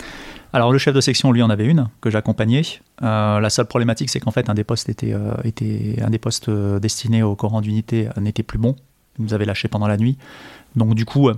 [0.51, 2.63] Alors le chef de section, lui, en avait une que j'accompagnais.
[3.01, 6.19] Euh, la seule problématique, c'est qu'en fait, un des postes était, euh, était un des
[6.19, 8.75] postes destinés au courant d'unité n'était plus bon.
[9.17, 10.17] Il nous avait lâché pendant la nuit.
[10.75, 11.29] Donc du coup,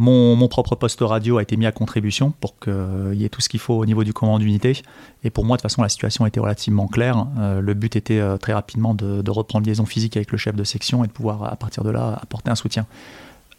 [0.00, 3.50] mon, propre poste radio a été mis à contribution pour qu'il y ait tout ce
[3.50, 4.80] qu'il faut au niveau du commandement d'unité.
[5.24, 7.26] Et pour moi, de toute façon, la situation était relativement claire.
[7.38, 10.64] Euh, le but était euh, très rapidement de, reprendre liaison physique avec le chef de
[10.64, 12.86] section et de pouvoir, à partir de là, apporter un soutien.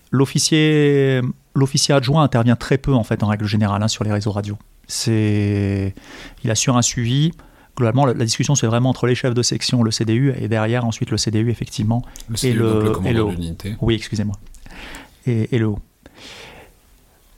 [0.09, 1.21] L'officier,
[1.53, 4.57] l'officier adjoint intervient très peu, en fait, en règle générale, hein, sur les réseaux radio.
[4.87, 5.93] C'est,
[6.43, 7.33] il assure un suivi.
[7.77, 11.11] Globalement, la, discussion c'est vraiment entre les chefs de section, le CDU, et derrière, ensuite,
[11.11, 12.01] le CDU, effectivement.
[12.29, 14.35] Le CDU, et le, le et le Oui, excusez-moi.
[15.27, 15.79] Et, et le haut.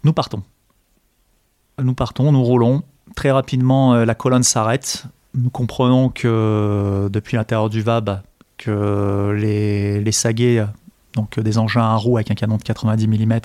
[0.03, 0.43] Nous partons.
[1.81, 2.83] Nous partons, nous roulons.
[3.15, 5.05] Très rapidement, euh, la colonne s'arrête.
[5.33, 8.21] Nous comprenons que euh, depuis l'intérieur du VAB,
[8.57, 10.65] que les, les
[11.15, 13.39] donc des engins à roues avec un canon de 90 mm,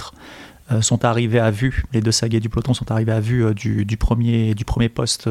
[0.72, 1.85] euh, sont arrivés à vue.
[1.92, 5.29] Les deux saguets du peloton sont arrivés à vue du, premier, du premier poste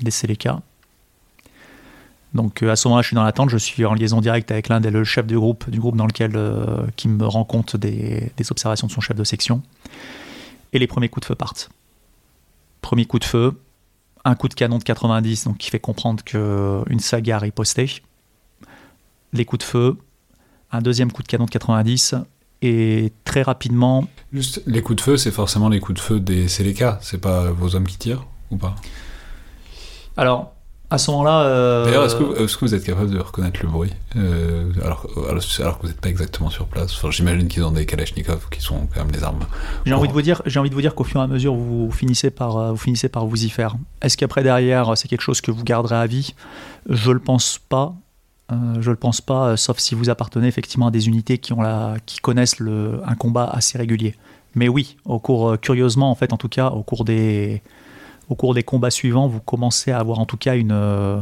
[0.00, 0.60] des Seleka.
[2.34, 4.80] Donc à ce moment-là, je suis dans l'attente, je suis en liaison directe avec l'un
[4.80, 6.32] des le chef du groupe, du groupe dans lequel
[6.96, 9.62] qui me rend compte des, des, observations de son chef de section
[10.72, 11.70] et les premiers coups de feu partent.
[12.80, 13.52] Premier coup de feu,
[14.24, 18.02] un coup de canon de 90, donc qui fait comprendre qu'une saga est postée.
[19.32, 19.96] Les coups de feu,
[20.70, 22.14] un deuxième coup de canon de 90,
[22.62, 24.06] et très rapidement.
[24.32, 27.50] Juste, les coups de feu, c'est forcément les coups de feu des Seleka, c'est pas
[27.50, 28.76] vos hommes qui tirent ou pas?
[30.16, 30.54] Alors,
[30.92, 31.44] à ce moment-là.
[31.44, 35.82] Euh, D'ailleurs, est-ce que, vous êtes capable de reconnaître le bruit euh, alors, alors, que
[35.82, 36.92] vous n'êtes pas exactement sur place?
[36.94, 39.40] Enfin, J'imagine qu'ils ont des Kalachnikov qui sont quand même des armes.
[39.86, 41.54] J'ai envie de vous dire, j'ai envie de vous dire qu'au fur et à mesure,
[41.54, 43.76] vous finissez par, euh, vous finissez par vous y faire.
[44.02, 46.34] Est-ce qu'après derrière, c'est quelque chose que vous garderez à vie?
[46.88, 47.94] Je le pense pas.
[48.50, 51.94] je le pense pas, sauf si vous appartenez effectivement à des unités qui ont la,
[52.04, 54.14] qui connaissent le, un combat assez régulier.
[54.54, 57.62] Mais oui, au cours, curieusement en fait, en tout cas, au cours des
[58.32, 61.20] au cours des combats suivants, vous commencez à avoir en tout cas une, euh,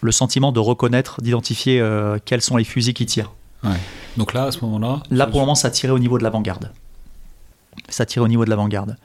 [0.00, 3.32] le sentiment de reconnaître, d'identifier euh, quels sont les fusils qui tirent.
[4.16, 6.72] Donc là, à ce moment-là Là, pour le moment, ça tirait au niveau de l'avant-garde.
[7.88, 8.96] Ça tirait au niveau de l'avant-garde.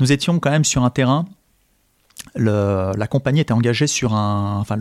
[0.00, 1.26] Nous étions quand même sur un terrain.
[2.34, 4.58] la compagnie était engagée sur un.
[4.58, 4.78] Enfin,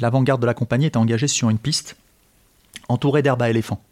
[0.00, 1.96] l'avant-garde de la compagnie était engagée sur une piste
[2.88, 3.82] entourée d'herbes à éléphants.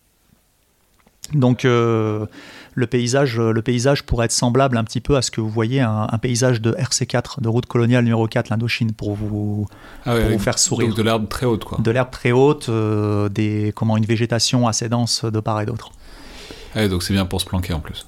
[1.33, 2.27] Donc, euh,
[2.75, 5.49] le paysage, euh, le paysage pourrait être semblable un petit peu à ce que vous
[5.49, 9.67] voyez un, paysage de RC4, de route coloniale numéro 4, l'Indochine, pour vous,
[10.07, 10.89] ah vous faire sourire.
[10.89, 11.79] Donc de l'herbe très haute, quoi.
[11.81, 15.91] De l'herbe très haute, euh, des, comment, une végétation assez dense de part et d'autre.
[16.75, 18.07] Ah donc c'est bien pour se planquer en plus.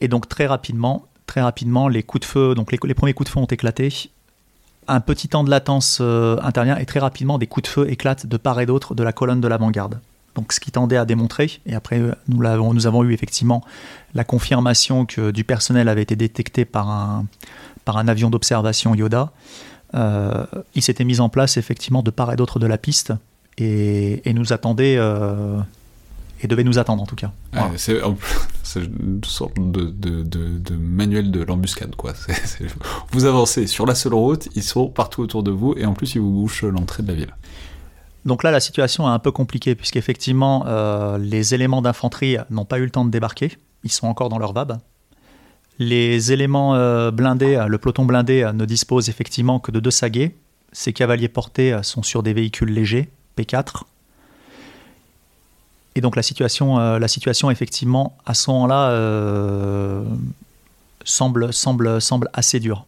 [0.00, 3.32] Et donc très rapidement, très rapidement, les coups de feu, donc les, premiers coups de
[3.32, 4.10] feu ont éclaté.
[4.88, 8.26] Un petit temps de latence euh, intervient et très rapidement des coups de feu éclatent
[8.26, 10.00] de part et d'autre de la colonne de l'avant-garde
[10.34, 13.64] donc ce qui tendait à démontrer, et après nous, avons, nous avons eu effectivement
[14.14, 17.26] la confirmation que du personnel avait été détecté par un,
[17.84, 19.32] par un avion d'observation Yoda,
[19.94, 23.12] euh, il s'était mis en place effectivement de part et d'autre de la piste,
[23.56, 25.58] et, nous attendait, euh,
[26.42, 27.32] et devait nous attendre en tout cas.
[27.76, 28.00] c'est,
[28.76, 32.12] une sorte de, de, manuel de l'embuscade, quoi.
[33.12, 36.14] vous avancez sur la seule route, ils sont partout autour de vous, et en plus
[36.14, 37.34] ils vous bouchent l'entrée de la ville.
[38.24, 42.78] Donc là, la situation est un peu compliquée, puisqu'effectivement, euh, les éléments d'infanterie n'ont pas
[42.78, 43.56] eu le temps de débarquer.
[43.84, 44.78] Ils sont encore dans leur VAB.
[45.78, 46.72] Les éléments
[47.12, 50.34] blindés, le peloton blindé ne dispose effectivement que de deux saguets.
[50.72, 53.84] Ces cavaliers portés sont sur des véhicules légers, P4.
[55.94, 60.02] Et donc la situation, la situation effectivement, à ce moment-là,
[61.04, 62.84] semble, semble, semble assez dure.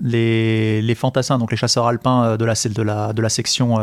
[0.00, 2.54] Les, fantassins, donc les chasseurs alpins de la,
[3.12, 3.78] de la, section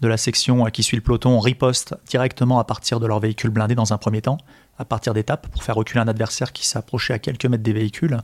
[0.00, 3.74] de la section qui suit le peloton riposte directement à partir de leur véhicule blindé
[3.74, 4.38] dans un premier temps,
[4.78, 8.18] à partir d'étapes, pour faire reculer un adversaire qui s'approchait à quelques mètres des véhicules.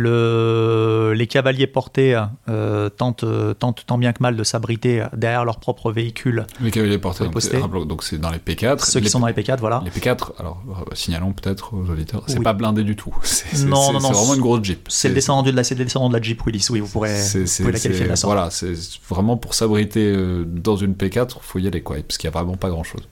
[0.00, 3.24] Le, les cavaliers portés euh, tentent,
[3.58, 6.46] tentent, tant bien que mal de s'abriter derrière leur propre véhicule.
[6.60, 8.84] Les cavaliers portés, donc c'est dans les P4.
[8.84, 9.82] Ceux qui sont dans les P4, voilà.
[9.84, 13.12] Les P4, alors euh, signalons peut-être aux auditeurs, c'est pas blindé du tout.
[13.22, 14.86] C'est non, non, non, vraiment une grosse Jeep.
[14.88, 17.70] C'est le, descendant de la, le descendant de la Jeep Willis, oui, vous pourrez, vous
[17.70, 18.32] la qualifier de la sorte.
[18.32, 18.74] Voilà, c'est
[19.08, 22.36] vraiment pour s'abriter euh, dans une P4, il faut y aller, quoi, parce qu'il n'y
[22.36, 23.02] a vraiment pas grand-chose.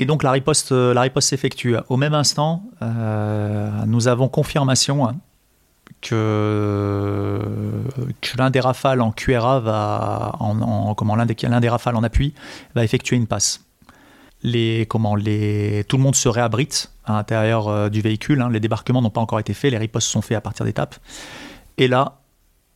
[0.00, 1.76] Et donc la riposte, euh, la riposte s'effectue.
[1.90, 5.16] Au même instant, euh, nous avons confirmation hein,
[6.00, 7.38] que,
[8.38, 12.32] l'un des rafales en QRA va, en, comment l'un des, l'un des rafales en appui
[12.74, 13.66] va effectuer une passe.
[14.42, 18.40] Les, comment, les, tout le monde se réabrite à l'intérieur euh, du véhicule.
[18.40, 18.48] Hein.
[18.50, 20.96] Les débarquements n'ont pas encore été faits, les ripostes sont faits à partir d'étapes.
[21.76, 22.19] Et là,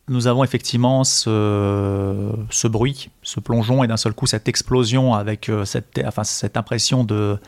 [0.09, 5.49] nous avons effectivement ce, ce, bruit, ce plongeon et d'un seul coup cette explosion avec
[5.49, 7.38] euh, cette, enfin, cette impression de,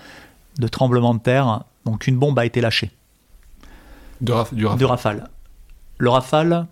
[0.58, 1.64] de, tremblement de terre.
[1.84, 2.90] Donc une bombe a été lâchée.
[4.20, 5.28] De, du rafale.
[5.98, 6.66] Le rafale,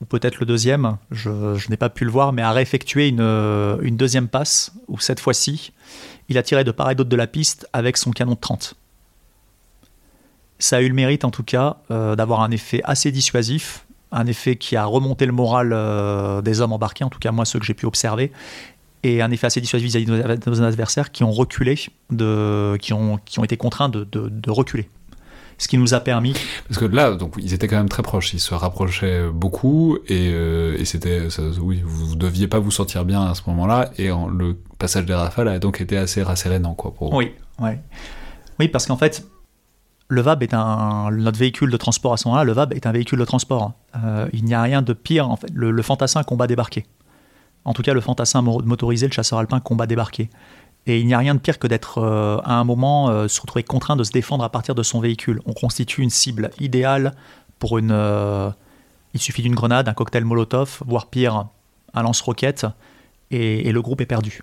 [0.00, 3.20] ou peut-être le deuxième, je, je n'ai pas pu le voir, mais a réeffectué une,
[3.20, 5.72] une deuxième passe où cette fois-ci,
[6.28, 8.74] il a tiré de part et d'autre de la piste avec son canon de 30.
[10.58, 14.26] Ça a eu le mérite en tout cas euh, d'avoir un effet assez dissuasif un
[14.26, 17.58] effet qui a remonté le moral euh, des hommes embarqués, en tout cas moi ceux
[17.58, 18.30] que j'ai pu observer,
[19.02, 21.76] et un effet assez dissuasif vis-à-vis de nos adversaires qui ont reculé,
[22.10, 24.88] de, qui, ont, qui ont été contraints de, de, reculer.
[25.58, 26.34] Ce qui nous a permis.
[26.68, 30.30] Parce que là, donc, ils étaient quand même très proches, ils se rapprochaient beaucoup, et,
[30.32, 31.28] euh, et c'était.
[31.60, 35.48] Oui, vous deviez pas vous sentir bien à ce moment-là, et le passage des rafales
[35.48, 37.80] a donc été assez rassérénant, quoi, pour Oui, ouais.
[38.58, 39.24] Oui, parce qu'en fait,
[40.12, 42.44] le VAB est un notre véhicule de transport à ce moment-là.
[42.44, 43.72] Le VAB est un véhicule de transport.
[43.96, 45.48] Euh, il n'y a rien de pire en fait.
[45.54, 46.86] Le, fantassin combat débarqué.
[47.64, 50.28] En tout cas, le fantassin motorisé, le chasseur alpin combat débarqué.
[50.86, 53.40] Et il n'y a rien de pire que d'être euh, à un moment euh, se
[53.40, 55.40] retrouver contraint de se défendre à partir de son véhicule.
[55.46, 57.14] On constitue une cible idéale
[57.58, 57.96] pour une.
[59.14, 61.46] il suffit d'une grenade, un cocktail Molotov, voire pire,
[61.94, 62.66] un lance-roquette,
[63.30, 64.42] et, et, le groupe est perdu.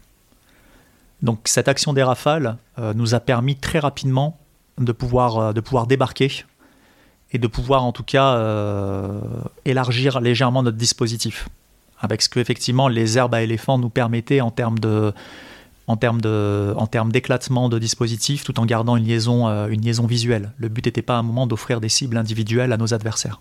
[1.22, 2.56] Donc cette action des rafales
[2.96, 4.38] nous a permis très rapidement
[4.86, 6.46] de pouvoir, euh, de pouvoir débarquer
[7.32, 9.20] et de pouvoir en tout cas euh,
[9.66, 11.48] élargir légèrement notre dispositif
[12.00, 15.14] avec ce que effectivement les herbes à éléphants nous permettaient en termes de
[15.88, 19.82] en termes de en termes d'éclatement de dispositifs tout en gardant une liaison euh, une
[19.82, 20.54] liaison visuelle.
[20.58, 23.40] Le but n'était pas à un moment d'offrir des cibles individuelles à nos adversaires.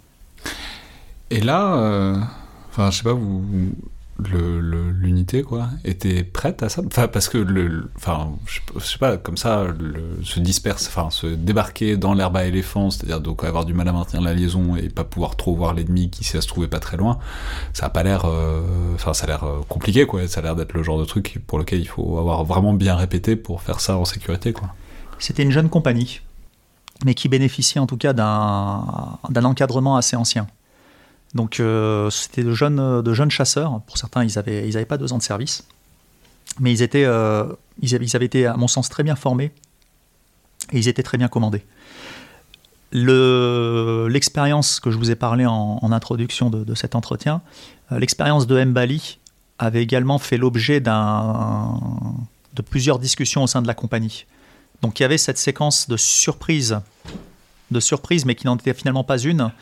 [1.31, 2.29] Et là
[2.71, 3.73] enfin je sais pas vous
[4.19, 6.83] l'unité quoi était prête à ça?
[6.87, 9.67] Enfin parce que le enfin je, sais pas comme ça
[10.25, 13.93] se disperse enfin se débarquer dans l'herbe à éléphant c'est-à-dire donc avoir du mal à
[13.93, 17.19] maintenir la liaison et pas pouvoir trop voir l'ennemi qui se trouvait pas très loin
[17.73, 20.27] ça a pas l'air euh, enfin ça a l'air euh, compliqué quoi.
[20.27, 22.97] Ça a l'air d'être le genre de truc pour lequel il faut avoir vraiment bien
[22.97, 24.75] répété pour faire ça en sécurité quoi.
[25.19, 26.21] C'était une jeune compagnie
[27.05, 30.49] mais qui bénéficiait en tout cas d'un encadrement assez ancien
[31.35, 33.81] donc euh, c'était de jeunes, de jeunes chasseurs.
[33.83, 35.65] Pour certains, ils n'avaient ils avaient pas deux ans de service.
[36.61, 37.45] Mais ils, étaient, euh,
[37.81, 39.53] ils, avaient, été, à mon sens, très bien formés.
[40.73, 41.65] Et ils étaient très bien commandés.
[42.91, 47.43] L'expérience que je vous ai parlé en, introduction de, cet entretien,
[47.93, 49.19] euh, l'expérience de Mbali
[49.59, 54.25] avait également fait l'objet de plusieurs discussions au sein de la compagnie.
[54.81, 56.81] Donc il y avait cette séquence de surprise,
[57.71, 59.53] de surprise, mais qui n'en était finalement pas une,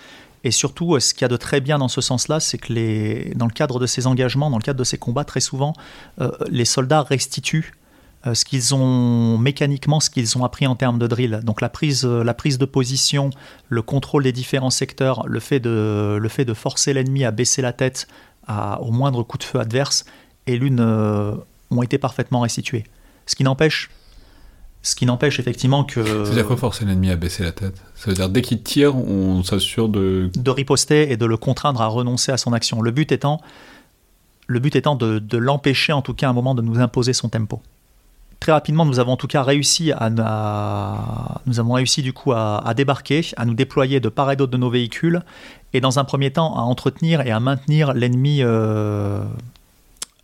[0.46, 3.35] et surtout, euh, ce qu'il y a de très bien dans ce sens-là, c'est que
[3.35, 5.72] dans le cadre de ces engagements, dans le cadre de ces combats, très souvent,
[6.20, 7.74] euh, les soldats restituent
[8.28, 11.40] euh, ce qu'ils ont mécaniquement, ce qu'ils ont appris en termes de drill.
[11.42, 13.30] Donc la prise, la prise de position,
[13.68, 18.06] le contrôle des différents secteurs, le fait de, forcer l'ennemi à baisser la tête
[18.48, 20.04] au moindre coup de feu adverse,
[20.46, 22.85] et l'une ont été parfaitement restitués.
[23.26, 23.90] Ce qui n'empêche
[24.87, 26.25] ce qui n'empêche effectivement que.
[26.25, 27.83] C'est-à-dire quoi forcer l'ennemi à baisser la tête?
[27.96, 30.31] Ça veut dire dès qu'il tire, on s'assure de.
[30.37, 32.81] De riposter et de le contraindre à renoncer à son action.
[32.81, 33.40] Le but étant,
[34.46, 37.29] le but étant de, l'empêcher en tout cas à un moment de nous imposer son
[37.29, 37.61] tempo.
[38.38, 40.09] Très rapidement, nous avons en tout cas réussi à,
[41.46, 44.59] nous avons réussi du coup à, débarquer, à nous déployer de part et d'autre de
[44.59, 45.22] nos véhicules,
[45.72, 49.25] et dans un premier temps à entretenir et à maintenir l'ennemi, euh,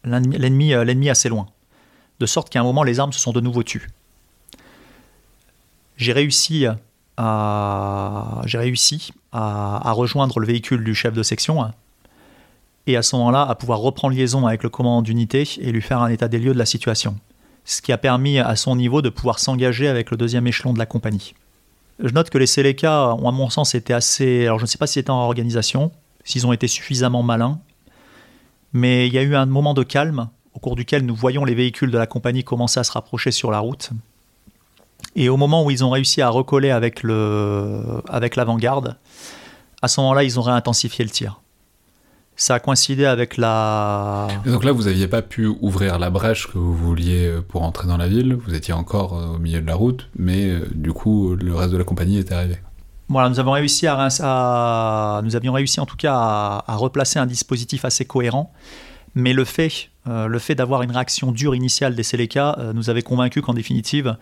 [0.04, 1.48] l'ennemi, euh, l'ennemi assez loin,
[2.20, 3.88] de sorte qu'à un moment les armes se sont de nouveau tues
[5.96, 6.66] j'ai réussi
[8.46, 11.70] j'ai réussi à, rejoindre le véhicule du chef de section
[12.86, 16.02] et à ce moment-là à pouvoir reprendre liaison avec le commandant d'unité et lui faire
[16.02, 17.16] un état des lieux de la situation.
[17.64, 20.78] Ce qui a permis à son niveau de pouvoir s'engager avec le deuxième échelon de
[20.78, 21.34] la compagnie.
[22.02, 24.46] Je note que les Seleka ont à mon sens été assez...
[24.46, 25.92] Alors je ne sais pas si c'était en organisation,
[26.24, 27.60] s'ils ont été suffisamment malins,
[28.72, 31.54] mais il y a eu un moment de calme au cours duquel nous voyons les
[31.54, 33.90] véhicules de la compagnie commencer à se rapprocher sur la route.
[35.14, 38.96] Et au moment où ils ont réussi à recoller avec l'avant-garde,
[39.82, 41.42] à ce moment-là, ils ont réintensifié le tir.
[42.34, 44.28] Ça a coïncidé avec la.
[44.46, 47.98] donc là, vous n'aviez pas pu ouvrir la brèche que vous vouliez pour entrer dans
[47.98, 48.34] la ville.
[48.34, 51.72] Vous étiez encore euh, au milieu de la route, mais euh, du coup, le reste
[51.72, 52.58] de la compagnie était arrivé.
[53.08, 57.84] Voilà, nous avons réussi à, nous avions réussi en tout cas à, replacer un dispositif
[57.84, 58.52] assez cohérent.
[59.14, 63.02] Mais le fait, euh, le fait d'avoir une réaction dure initiale des Seleka nous avait
[63.02, 64.16] convaincu qu'en définitive,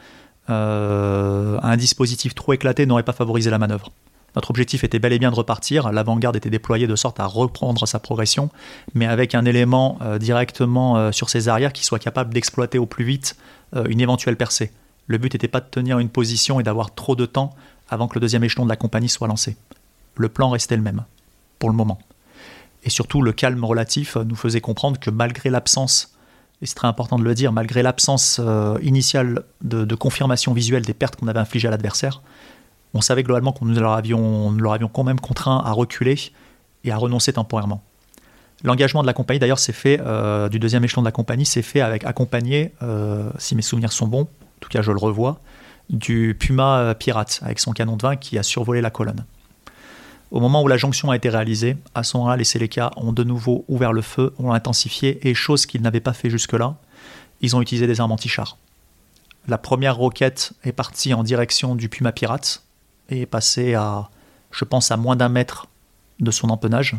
[0.50, 3.90] un dispositif trop éclaté n'aurait pas favorisé la manœuvre.
[4.36, 5.90] Notre objectif était bel et bien de repartir.
[5.92, 8.50] L'avant-garde était déployée de sorte à reprendre sa progression,
[8.94, 12.86] mais avec un élément euh, directement euh, sur ses arrières qui soit capable d'exploiter au
[12.86, 13.36] plus vite
[13.74, 14.72] euh, une éventuelle percée.
[15.06, 17.54] Le but n'était pas de tenir une position et d'avoir trop de temps
[17.88, 19.56] avant que le deuxième échelon de la compagnie soit lancé.
[20.16, 21.04] Le plan restait le même,
[21.58, 21.98] pour le moment.
[22.84, 26.14] Et surtout, le calme relatif nous faisait comprendre que malgré l'absence,
[26.62, 28.40] et c'est très important de le dire, malgré l'absence
[28.82, 32.20] initiale de confirmation visuelle des pertes qu'on avait infligées à l'adversaire,
[32.94, 36.16] on savait globalement qu'on nous leur avions, quand même contraint à reculer
[36.84, 37.82] et à renoncer temporairement.
[38.62, 41.62] L'engagement de la compagnie, d'ailleurs, s'est fait, euh, du deuxième échelon de la compagnie, s'est
[41.62, 45.40] fait avec accompagné, euh, si mes souvenirs sont bons, en tout cas je le revois,
[45.88, 49.24] du Puma euh, Pirate, avec son canon de vin qui a survolé la colonne.
[50.30, 53.24] Au moment où la jonction a été réalisée, à ce moment-là, les Seleka ont de
[53.24, 56.76] nouveau ouvert le feu, ont intensifié, et chose qu'ils n'avaient pas fait jusque-là,
[57.40, 58.56] ils ont utilisé des armes anti-chars.
[59.48, 62.62] La première roquette est partie en direction du Puma Pirate,
[63.08, 64.08] est passé à,
[64.52, 65.66] je pense, à moins d'un mètre
[66.20, 66.96] de son empennage.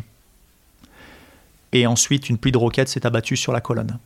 [1.72, 3.98] Et ensuite, une pluie de roquettes s'est abattue sur la colonne.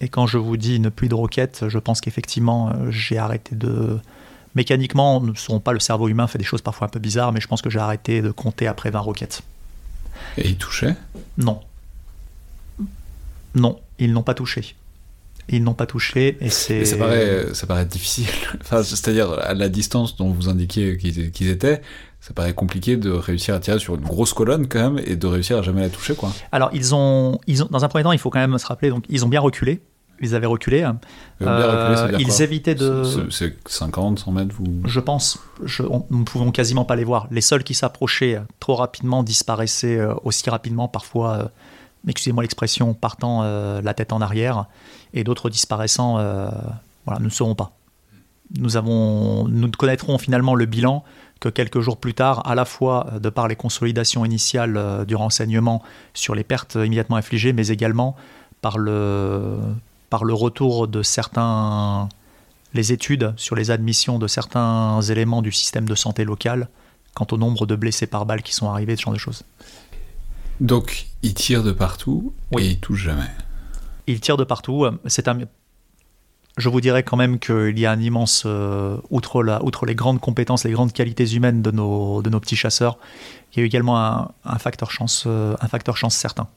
[0.00, 3.54] Et quand je vous dis une pluie de roquettes, je pense qu'effectivement, euh, j'ai arrêté
[3.54, 3.98] de.
[4.56, 7.40] Mécaniquement, ne sont pas le cerveau humain fait des choses parfois un peu bizarres, mais
[7.40, 9.42] je pense que j'ai arrêté de compter après 20 roquettes.
[10.38, 10.96] Et ils touchaient?
[11.38, 11.60] Non.
[13.54, 14.74] Non, ils n'ont pas touché
[15.48, 16.84] ils n'ont pas touché et c'est.
[16.84, 18.26] Ça paraît, ça paraît difficile.
[18.60, 21.82] Enfin, c'est-à-dire à la distance dont vous indiquiez qu'ils étaient,
[22.20, 25.26] ça paraît compliqué de réussir à tirer sur une grosse colonne quand même et de
[25.26, 26.32] réussir à jamais la toucher quoi.
[26.50, 28.90] Alors ils ont, ils ont, dans un premier temps, il faut quand même se rappeler,
[28.90, 29.80] donc ils ont bien reculé.
[30.20, 30.88] Ils avaient reculé.
[31.42, 33.02] Euh, ils évitaient de.
[33.30, 34.82] C'est 50, 100 mètres vous...
[34.84, 35.38] Je pense.
[35.64, 37.26] Je, nous ne pouvons quasiment pas les voir.
[37.30, 41.44] Les seuls qui s'approchaient trop rapidement disparaissaient euh, aussi rapidement, parfois, euh,
[42.08, 44.66] excusez-moi l'expression, partant la tête en arrière
[45.12, 46.14] et d'autres disparaissant,
[47.04, 47.72] voilà, nous ne saurons pas.
[48.58, 51.02] Nous, avons, nous ne connaîtrons finalement le bilan
[51.40, 55.82] que quelques jours plus tard, à la fois de par les consolidations initiales du renseignement
[56.14, 58.14] sur les pertes immédiatement infligées, mais également
[58.62, 59.58] par le,
[60.10, 62.08] par le retour de certains,
[62.74, 66.68] les études sur les admissions de certains éléments du système de santé local
[67.14, 69.42] quant au nombre de blessés par balle qui sont arrivés, ce genre de choses.
[70.60, 73.30] Donc, ils tirent de partout et ils touchent jamais.
[74.06, 74.86] Il tire de partout.
[75.06, 75.38] C'est un,
[76.56, 79.94] je vous dirais quand même qu'il y a un immense, euh, outre, la, outre les
[79.94, 82.98] grandes compétences, les grandes qualités humaines de nos, de nos petits chasseurs,
[83.52, 83.98] il y a également
[84.44, 86.48] un, facteur chance, euh, un facteur chance certain.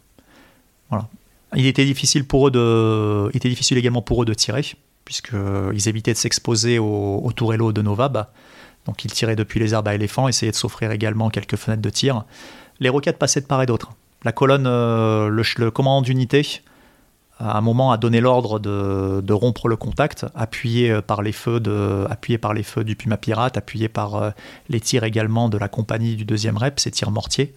[0.89, 1.07] Voilà.
[1.55, 4.63] Il était difficile pour eux de, était difficile également pour eux de tirer,
[5.05, 8.27] puisqu'ils évitaient de s'exposer aux, aux tourellos de nos VAB.
[8.85, 11.89] Donc ils tiraient depuis les herbes à éléphants, essayaient de s'offrir également quelques fenêtres de
[11.89, 12.25] tir.
[12.79, 13.91] Les roquettes passaient de part et d'autre.
[14.23, 16.61] La colonne, euh, le, commandant d'unité
[17.39, 21.61] à un moment a donné l'ordre de, rompre le contact, appuyé euh, par les feux,
[21.61, 24.31] de, appuyé par les feux du Puma Pirate, appuyé par euh,
[24.67, 27.55] les tirs également de la compagnie du deuxième rep, ces tirs mortiers,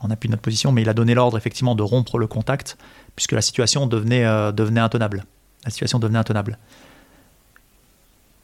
[0.00, 2.76] en appui de notre position, mais il a donné l'ordre effectivement de rompre le contact,
[3.16, 5.24] puisque la situation devenait, euh, devenait intenable.
[5.64, 6.58] La situation devenait intenable.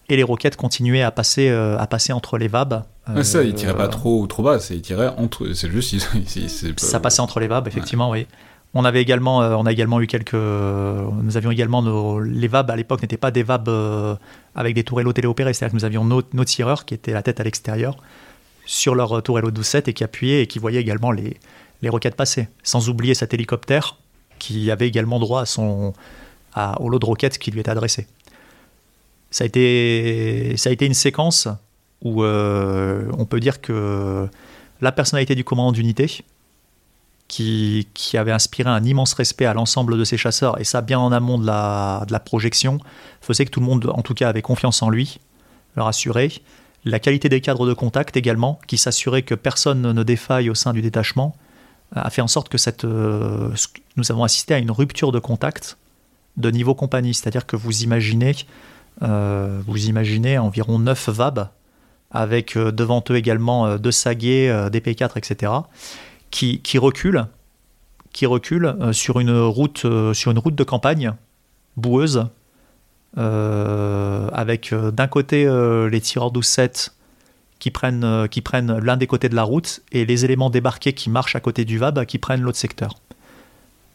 [0.08, 2.84] Et les roquettes continuaient à passer, à passer entre les VAB.
[3.22, 5.52] ça, ils tiraient pas trop trop bas, ils tiraient entre.
[5.52, 5.96] C'est juste.
[6.76, 8.28] ça passait entre les VAB, effectivement, oui.
[8.78, 12.70] On avait également, euh, on a également eu quelques, nous avions également nos, les VAB
[12.70, 14.16] à l'époque n'étaient pas des VAB euh,
[14.54, 17.44] avec des tourellos téléopérés, c'est-à-dire que nous avions nos, tireurs qui étaient la tête à
[17.44, 17.96] l'extérieur
[18.66, 21.38] sur leur tourello 12-7 et qui appuyaient et qui voyaient également les,
[21.80, 23.96] les roquettes passer, sans oublier cet hélicoptère
[24.38, 25.92] qui avait également droit à son,
[26.78, 28.06] au lot de roquettes qui lui était adressé.
[29.30, 31.48] Ça a été, ça a été une séquence
[32.02, 34.28] où euh, on peut dire que
[34.80, 36.24] la personnalité du commandant d'unité,
[37.28, 41.10] qui, avait inspiré un immense respect à l'ensemble de ses chasseurs, et ça bien en
[41.10, 42.78] amont de la, de la projection,
[43.20, 45.18] faisait que tout le monde, en tout cas, avait confiance en lui,
[45.74, 46.30] le rassurait.
[46.84, 50.72] La qualité des cadres de contact également, qui s'assurait que personne ne défaille au sein
[50.72, 51.34] du détachement,
[51.94, 53.50] a fait en sorte que euh,
[53.96, 55.78] nous avons assisté à une rupture de contact
[56.36, 57.14] de niveau compagnie.
[57.14, 58.34] C'est-à-dire que vous imaginez,
[59.02, 61.48] euh, vous imaginez environ 9 VAB
[62.10, 65.52] avec euh, devant eux également deux Saguet, des P4, etc.,
[66.30, 67.26] qui, qui reculent,
[68.12, 71.12] qui reculent sur, une route, sur une route de campagne
[71.76, 72.26] boueuse,
[73.16, 75.46] avec d'un côté
[75.90, 76.90] les tireurs 12-7
[77.58, 80.92] qui prennent, euh, qui prennent l'un des côtés de la route et les éléments débarqués
[80.92, 82.94] qui marchent à côté du VAB qui prennent l'autre secteur.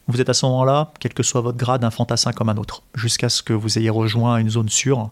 [0.07, 2.83] Vous êtes à ce moment-là, quel que soit votre grade, un fantassin comme un autre,
[2.95, 5.11] jusqu'à ce que vous ayez rejoint une zone sûre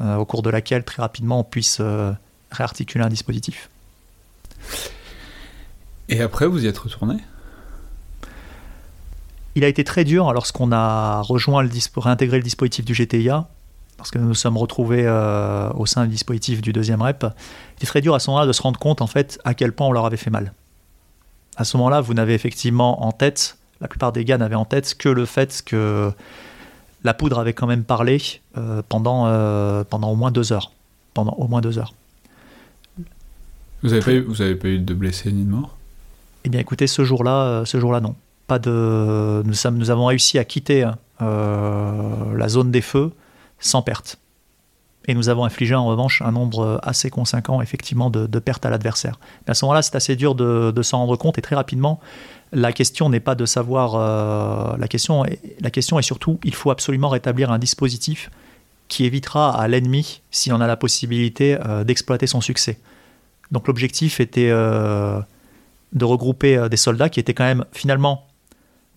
[0.00, 2.12] euh, au cours de laquelle très rapidement on puisse euh,
[2.50, 3.68] réarticuler un dispositif.
[6.08, 7.16] Et après, vous y êtes retourné?
[9.54, 13.48] Il a été très dur lorsqu'on a rejoint le réintégré le dispositif du GTIA
[13.98, 17.26] parce que nous nous sommes retrouvés euh, au sein du dispositif du deuxième rep,
[17.78, 19.72] il est très dur à ce moment-là de se rendre compte en fait à quel
[19.72, 20.54] point on leur avait fait mal.
[21.56, 24.96] À ce moment-là, vous n'avez effectivement en tête, la plupart des gars n'avaient en tête
[24.96, 26.12] que le fait que
[27.02, 28.22] la poudre avait quand même parlé
[28.56, 30.70] euh, pendant, euh, pendant au moins deux heures.
[31.12, 31.92] Pendant au moins deux heures.
[33.82, 35.76] Vous n'avez pas, eu, vous avez pas eu de blessés ni de morts?
[36.44, 38.14] Eh bien écoutez, ce jour-là, ce jour-là non.
[38.46, 40.88] Pas de, nous, sommes, nous avons réussi à quitter
[41.20, 43.12] la zone des feux
[43.58, 44.18] sans perte.
[45.06, 49.18] Et nous avons infligé en revanche un nombre assez conséquent effectivement de, pertes à l'adversaire.
[49.46, 51.98] à ce moment-là, c'est assez dur de, s'en rendre compte et très rapidement,
[52.52, 53.94] la question n'est pas de savoir.
[53.94, 58.30] Euh, la, question est, la question est surtout, il faut absolument rétablir un dispositif
[58.88, 62.78] qui évitera à l'ennemi, s'il en a la possibilité, euh, d'exploiter son succès.
[63.50, 65.20] Donc l'objectif était euh,
[65.92, 68.27] de regrouper des soldats qui étaient quand même finalement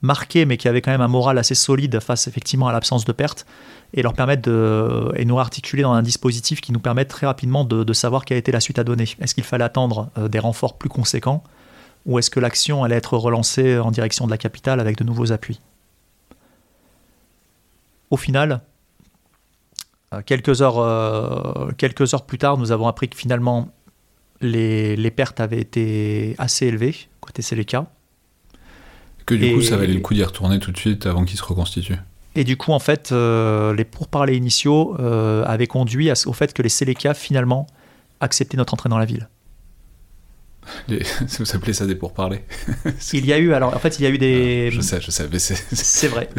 [0.01, 3.11] marqués, mais qui avaient quand même un moral assez solide face effectivement à l'absence de
[3.11, 3.45] pertes,
[3.93, 7.65] et leur permettre de et nous articuler dans un dispositif qui nous permette très rapidement
[7.65, 9.05] de, savoir quelle était la suite à donner.
[9.19, 11.43] Est-ce qu'il fallait attendre euh, des renforts plus conséquents
[12.05, 15.31] ou est-ce que l'action allait être relancée en direction de la capitale avec de nouveaux
[15.31, 15.59] appuis?
[18.09, 18.61] Au final,
[20.13, 23.69] euh, quelques heures, euh, quelques heures plus tard, nous avons appris que finalement
[24.39, 27.85] les, les pertes avaient été assez élevées côté Seleka.
[29.31, 31.43] Que du coup, ça valait le coup d'y retourner tout de suite avant qu'il se
[31.43, 31.95] reconstitue
[32.35, 36.61] et du coup, en fait, euh, les pourparlers initiaux euh, avaient conduit au fait que
[36.61, 37.67] les Séléka, finalement,
[38.21, 39.27] acceptaient notre entrée dans la ville.
[40.87, 42.43] Vous appelez ça des pourparlers
[43.13, 44.69] Il y a eu, alors en fait, il y a eu des.
[44.71, 45.55] Ah, je sais, je sais, mais c'est.
[45.75, 46.29] C'est vrai.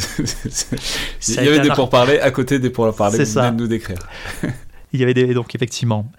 [1.28, 3.98] il y avait des pourparlers à côté des pourparlers que vous venez de nous décrire.
[4.92, 5.34] il y avait des.
[5.34, 6.10] Donc, effectivement.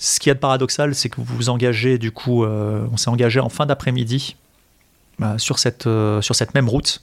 [0.00, 3.40] Ce qui est paradoxal, c'est que vous vous engagez, du coup, euh, on s'est engagé
[3.40, 4.36] en fin d'après-midi
[5.36, 5.82] sur, cette,
[6.20, 7.02] sur cette même route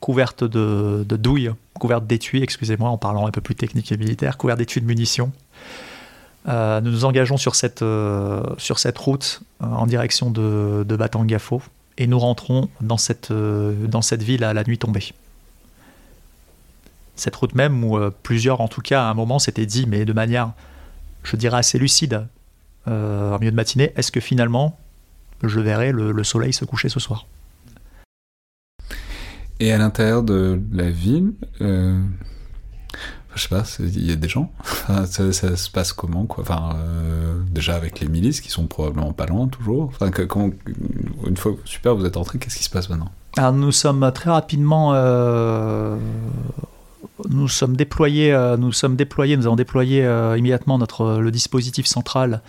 [0.00, 4.58] couverte de, douilles, couverte d'étuis, excusez-moi, en parlant un peu plus technique et militaire, couverte
[4.58, 5.32] d'étuis de munitions.
[6.48, 8.42] Euh, nous nous engageons sur cette, euh,
[8.96, 11.60] route euh, en direction de, de Batangafo
[11.98, 15.12] et nous rentrons dans cette, dans cette ville à la nuit tombée.
[17.16, 20.12] Cette route même où plusieurs, en tout cas, à un moment, s'étaient dit, mais de
[20.12, 20.52] manière,
[21.24, 22.24] je dirais, assez lucide,
[22.86, 24.78] en milieu de matinée, est-ce que finalement,
[25.42, 27.26] je verrai le soleil se coucher ce soir
[29.60, 32.00] et à l'intérieur de la ville, euh,
[33.34, 34.52] je sais pas, il y a des gens.
[35.06, 36.42] ça, se passe comment quoi?
[36.42, 39.84] Enfin, euh, déjà avec les milices qui sont probablement pas loin toujours.
[39.86, 40.50] Enfin, quand,
[41.26, 43.10] une fois super, vous êtes entré, qu'est-ce qui se passe maintenant?
[43.36, 44.92] Alors nous sommes très rapidement.
[44.94, 45.96] Euh,
[47.28, 50.02] nous sommes déployés, euh, nous sommes déployés, nous avons déployé
[50.36, 52.42] immédiatement notre le dispositif central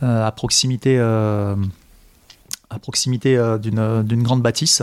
[0.00, 0.98] à proximité,
[2.70, 4.82] à proximité d'une grande bâtisse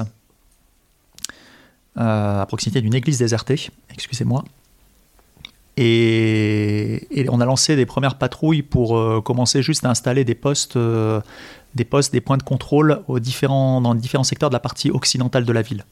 [2.00, 4.44] euh, à proximité d'une église désertée, excusez-moi.
[5.78, 10.76] Et, on a lancé des premières patrouilles pour euh, commencer juste à installer des postes,
[10.76, 11.22] euh,
[11.76, 13.20] des postes, des points de contrôle dans
[13.96, 15.86] différents secteurs de la partie occidentale de la ville.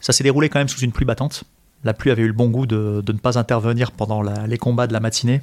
[0.00, 1.44] Ça s'est déroulé quand même sous une pluie battante.
[1.84, 4.92] La pluie avait eu le bon goût de, ne pas intervenir pendant les combats de
[4.92, 5.42] la matinée.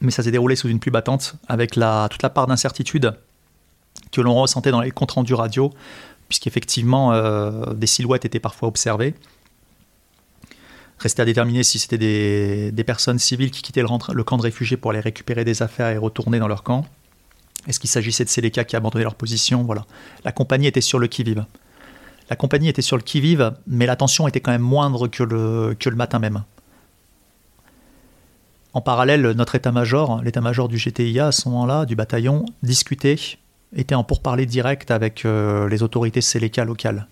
[0.00, 3.14] Mais ça s'est déroulé sous une pluie battante avec toute la part d'incertitude
[4.12, 5.72] que l'on ressentait dans les comptes rendus radio
[6.28, 9.14] puisqu'effectivement, euh, des silhouettes étaient parfois observées.
[10.98, 14.90] Restait à déterminer si c'était des, personnes civiles qui quittaient le, camp de réfugiés pour
[14.90, 16.84] aller récupérer des affaires et retourner dans leur camp.
[17.66, 19.62] Est-ce qu'il s'agissait de Séléka qui abandonnaient leur position?
[19.62, 19.86] Voilà.
[20.24, 21.44] La compagnie était sur le qui-vive.
[22.30, 25.76] La compagnie était sur le qui-vive, mais la tension était quand même moindre que le,
[25.78, 26.42] que le matin même.
[28.74, 33.16] En parallèle, notre état-major, l'état-major du GTIA à ce moment-là, du bataillon, discutait
[33.74, 37.06] était en pourparlers direct avec euh, les autorités Séléka locales.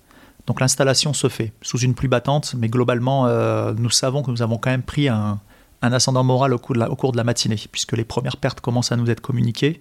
[0.46, 4.42] Donc l'installation se fait sous une pluie battante, mais globalement, euh, nous savons que nous
[4.42, 5.40] avons quand même pris un,
[5.82, 9.20] ascendant moral au, cours de la matinée, puisque les premières pertes commencent à nous être
[9.20, 9.80] communiquées.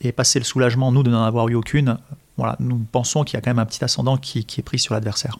[0.00, 1.98] Et passer le soulagement, nous, de n'en avoir eu aucune,
[2.36, 4.94] voilà, nous pensons qu'il y a quand même un petit ascendant qui, est pris sur
[4.94, 5.38] l'adversaire.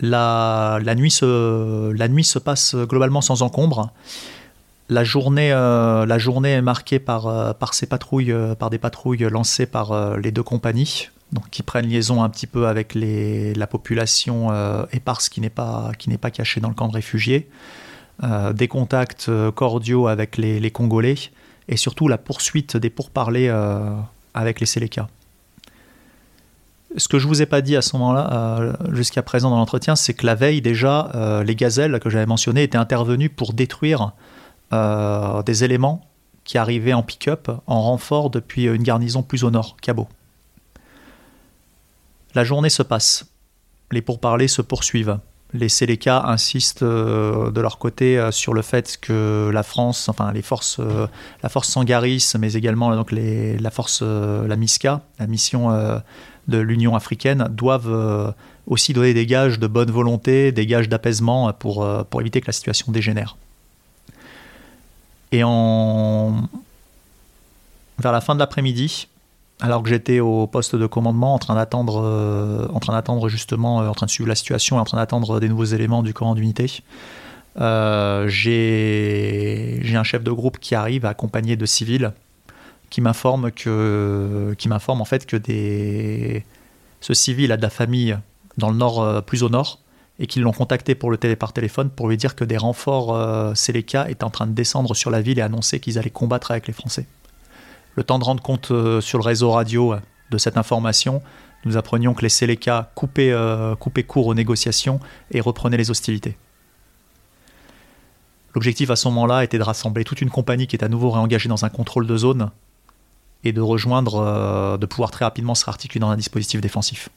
[0.00, 3.92] La, nuit se, la nuit se passe globalement sans encombre.
[4.90, 9.28] La journée, euh, la journée est marquée par, euh, ces patrouilles, euh, par des patrouilles
[9.30, 14.50] lancées par les deux compagnies, donc qui prennent liaison un petit peu avec la population
[14.92, 17.48] éparse qui n'est pas, pas cachée dans le camp de réfugiés,
[18.54, 21.16] des contacts cordiaux avec les, Congolais
[21.68, 23.52] et surtout la poursuite des pourparlers
[24.32, 25.08] avec les Séléka.
[26.96, 30.14] Ce que je vous ai pas dit à ce moment-là, jusqu'à présent dans l'entretien, c'est
[30.14, 34.12] que la veille déjà, les gazelles que j'avais mentionnées étaient intervenues pour détruire
[34.72, 36.02] euh, des éléments
[36.44, 40.08] qui arrivaient en pick-up, en renfort depuis une garnison plus au nord, Cabo.
[42.34, 43.26] La journée se passe.
[43.90, 45.18] Les pourparlers se poursuivent.
[45.54, 50.32] Les Séléka insistent euh, de leur côté euh, sur le fait que la France, enfin
[50.32, 50.80] les forces,
[51.42, 55.70] la force Sangaris, mais également donc la force, la MISCA, la mission
[56.48, 58.34] de l'Union africaine, doivent
[58.66, 62.52] aussi donner des gages de bonne volonté, des gages d'apaisement pour, pour éviter que la
[62.52, 63.36] situation dégénère.
[65.32, 66.48] Et en...
[67.98, 69.08] vers la fin de l'après-midi,
[69.60, 73.82] alors que j'étais au poste de commandement en train d'attendre, euh, en train d'attendre justement,
[73.82, 76.14] euh, en train de suivre la situation et en train d'attendre des nouveaux éléments du
[76.14, 76.82] command d'unité,
[77.60, 82.12] euh, j'ai un chef de groupe qui arrive accompagné de civils
[82.90, 86.44] qui m'informe que, qui m'informe en fait que des,
[87.00, 88.16] ce civil a de la famille
[88.56, 89.80] dans le nord, plus au nord,
[90.18, 94.24] et qu'ils l'ont contacté pour par téléphone pour lui dire que des renforts euh, étaient
[94.24, 97.06] en train de descendre sur la ville et annoncer qu'ils allaient combattre avec les Français.
[97.98, 100.00] Le temps de rendre compte euh, sur le réseau radio euh,
[100.30, 101.20] de cette information,
[101.64, 105.00] nous apprenions que les Seleka coupaient, euh, coupaient court aux négociations
[105.32, 106.36] et reprenaient les hostilités.
[108.54, 111.48] L'objectif à ce moment-là était de rassembler toute une compagnie qui est à nouveau réengagée
[111.48, 112.50] dans un contrôle de zone
[113.42, 117.08] et de rejoindre, de pouvoir très rapidement se réarticuler dans un dispositif défensif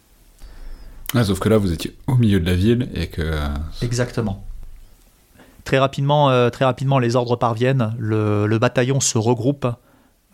[1.14, 3.22] sauf que là, vous étiez au milieu de la ville et que.
[3.22, 3.47] Euh,
[3.82, 4.43] Exactement.
[5.64, 7.93] Très rapidement, euh, très rapidement, les ordres parviennent.
[7.99, 9.68] Le, bataillon se regroupe,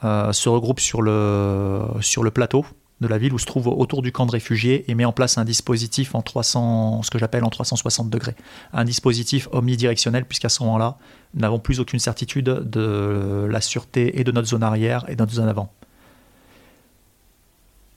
[0.04, 2.66] euh, se regroupe sur le, sur le plateau
[3.02, 5.38] de la ville où se trouve autour du camp de réfugiés et met en place
[5.38, 8.36] un dispositif en 300, ce que j'appelle en 360 degrés.
[8.74, 10.98] Un dispositif omnidirectionnel, puisqu'à ce moment-là,
[11.36, 15.22] nous n'avons plus aucune certitude de la sûreté et de notre zone arrière et de
[15.22, 15.72] notre zone avant.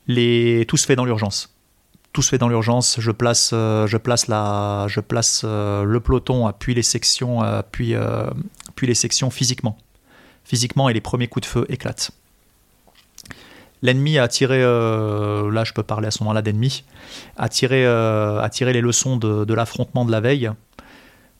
[0.07, 1.49] Tout se fait dans l'urgence
[2.13, 2.97] tout se fait dans l'urgence.
[2.99, 7.61] Je place, euh, je place, la, je place euh, le peloton, puis les sections, euh,
[7.71, 7.95] puis,
[8.75, 9.77] puis les sections physiquement.
[10.43, 12.11] Physiquement, et les premiers coups de feu éclatent.
[13.83, 16.83] L'ennemi a tiré, là je peux parler à ce moment-là d'ennemi,
[17.37, 20.51] a tiré, a tiré les leçons de, de l'affrontement de la veille.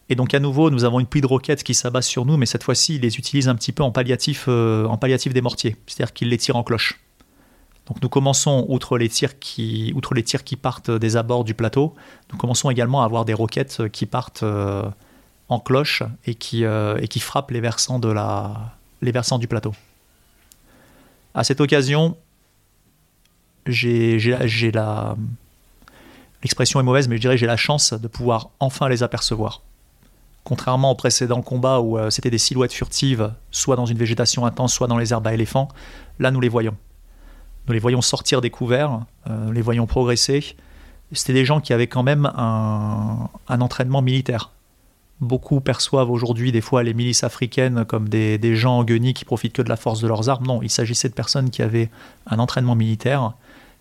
[0.09, 2.47] Et donc à nouveau, nous avons une pluie de roquettes qui s'abat sur nous, mais
[2.47, 6.13] cette fois-ci, il les utilise un petit peu en palliatif, en palliatif des mortiers, c'est-à-dire
[6.13, 6.99] qu'il les tire en cloche.
[7.87, 9.93] Donc nous commençons, outre les, tirs qui,
[10.61, 11.95] partent des abords du plateau,
[12.31, 14.83] nous commençons également à avoir des roquettes qui partent euh,
[15.49, 19.73] en cloche et qui, euh, frappent les versants, du plateau.
[21.33, 22.17] À cette occasion,
[23.65, 24.19] j'ai
[24.73, 25.15] la...
[26.43, 29.61] L'expression est mauvaise, mais je dirais j'ai la chance de pouvoir enfin les apercevoir.
[30.43, 34.73] Contrairement au précédent combat où euh, c'était des silhouettes furtives, soit dans une végétation intense,
[34.73, 35.67] soit dans les herbes à éléphants,
[36.17, 36.75] là nous les voyons.
[37.67, 40.55] Nous les voyons sortir des couverts, euh, les voyons progresser.
[41.13, 44.51] C'était des gens qui avaient quand même un, entraînement militaire.
[45.19, 49.53] Beaucoup perçoivent aujourd'hui des fois les milices africaines comme des, gens en guenilles qui profitent
[49.53, 50.47] que de la force de leurs armes.
[50.47, 51.89] Non, il s'agissait de personnes qui avaient
[52.27, 53.33] un entraînement militaire,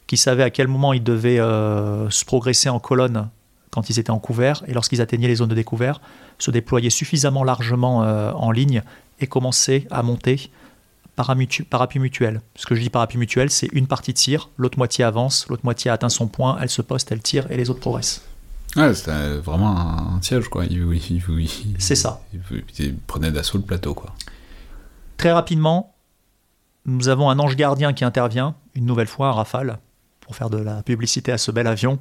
[0.07, 3.29] qui savaient à quel moment ils devaient euh, se progresser en colonne
[3.71, 6.01] quand ils étaient en couvert, et lorsqu'ils atteignaient les zones de découvert,
[6.39, 8.83] se déployer suffisamment largement euh, en ligne
[9.21, 10.51] et commencer à monter
[11.69, 12.41] parappui mutuel.
[12.57, 15.91] Ce que je dis parappui mutuel, c'est une partie tire, l'autre moitié avance, l'autre moitié
[15.91, 18.23] atteint son point, elle se poste, elle tire et les autres progressent.
[18.77, 20.65] Ouais, c'était vraiment un, siège, quoi.
[21.79, 22.23] C'est ça.
[22.79, 24.15] Il, prenait d'assaut le plateau, quoi.
[25.17, 25.95] Très rapidement,
[26.87, 29.79] nous avons un ange gardien qui intervient, une nouvelle fois, un Rafale,
[30.21, 31.99] pour faire de la publicité à ce bel avion,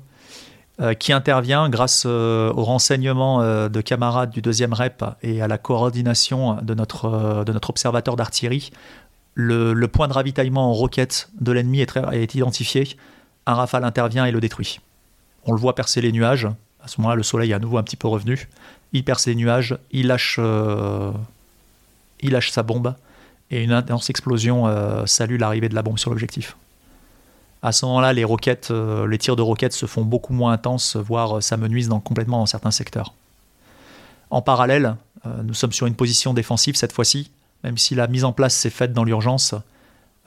[0.80, 5.47] euh, qui intervient grâce euh, au renseignement euh, de camarades du deuxième REP et à
[5.49, 8.72] la coordination de notre, de notre observateur d'artillerie
[9.40, 12.98] le, point de ravitaillement en roquette de l'ennemi est, identifié.
[13.46, 14.80] Un rafale intervient et le détruit.
[15.46, 16.48] On le voit percer les nuages.
[16.84, 18.50] À ce moment-là, le soleil est à nouveau un petit peu revenu.
[18.92, 21.12] Il perce les nuages, il lâche, euh,
[22.52, 22.96] sa bombe
[23.52, 26.58] et une intense explosion euh, salue l'arrivée de la bombe sur l'objectif.
[27.62, 31.42] À ce moment-là, les euh, les tirs de roquettes se font beaucoup moins intenses, voire
[31.42, 33.14] s'amenuisent complètement dans certains secteurs.
[34.30, 34.96] En parallèle,
[35.44, 37.32] nous sommes sur une position défensive cette fois-ci,
[37.64, 39.55] même si la mise en place s'est faite dans l'urgence.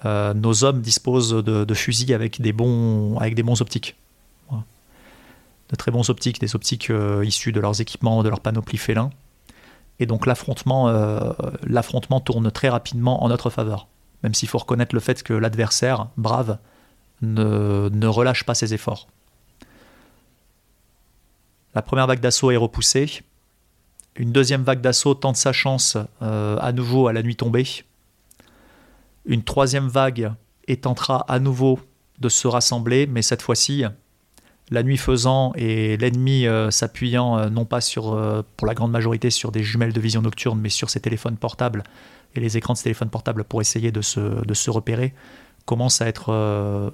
[0.04, 3.16] nos hommes disposent de, fusils avec des bons,
[3.60, 3.96] optiques.
[4.50, 6.92] De très bons optiques, des optiques
[7.24, 9.10] issues de leurs équipements, de leur panoplie félin.
[10.00, 10.92] Et donc l'affrontement,
[11.62, 13.86] l'affrontement tourne très rapidement en notre faveur.
[14.22, 16.58] Même s'il faut reconnaître le fait que l'adversaire, brave,
[17.22, 19.08] ne, relâche pas ses efforts.
[21.74, 23.22] La première vague d'assaut est repoussée.
[24.16, 27.66] Une deuxième vague d'assaut tente sa chance euh, à nouveau à la nuit tombée.
[29.24, 30.32] Une troisième vague
[30.80, 31.78] tentera à nouveau
[32.18, 33.84] de se rassembler, mais cette fois-ci,
[34.70, 38.16] la nuit faisant et l'ennemi euh, s'appuyant euh, non pas sur,
[38.56, 41.82] pour la grande majorité sur des jumelles de vision nocturne, mais sur ses téléphones portables
[42.34, 45.14] et les écrans de ses téléphones portables pour essayer de se, repérer,
[45.66, 46.32] commence à être,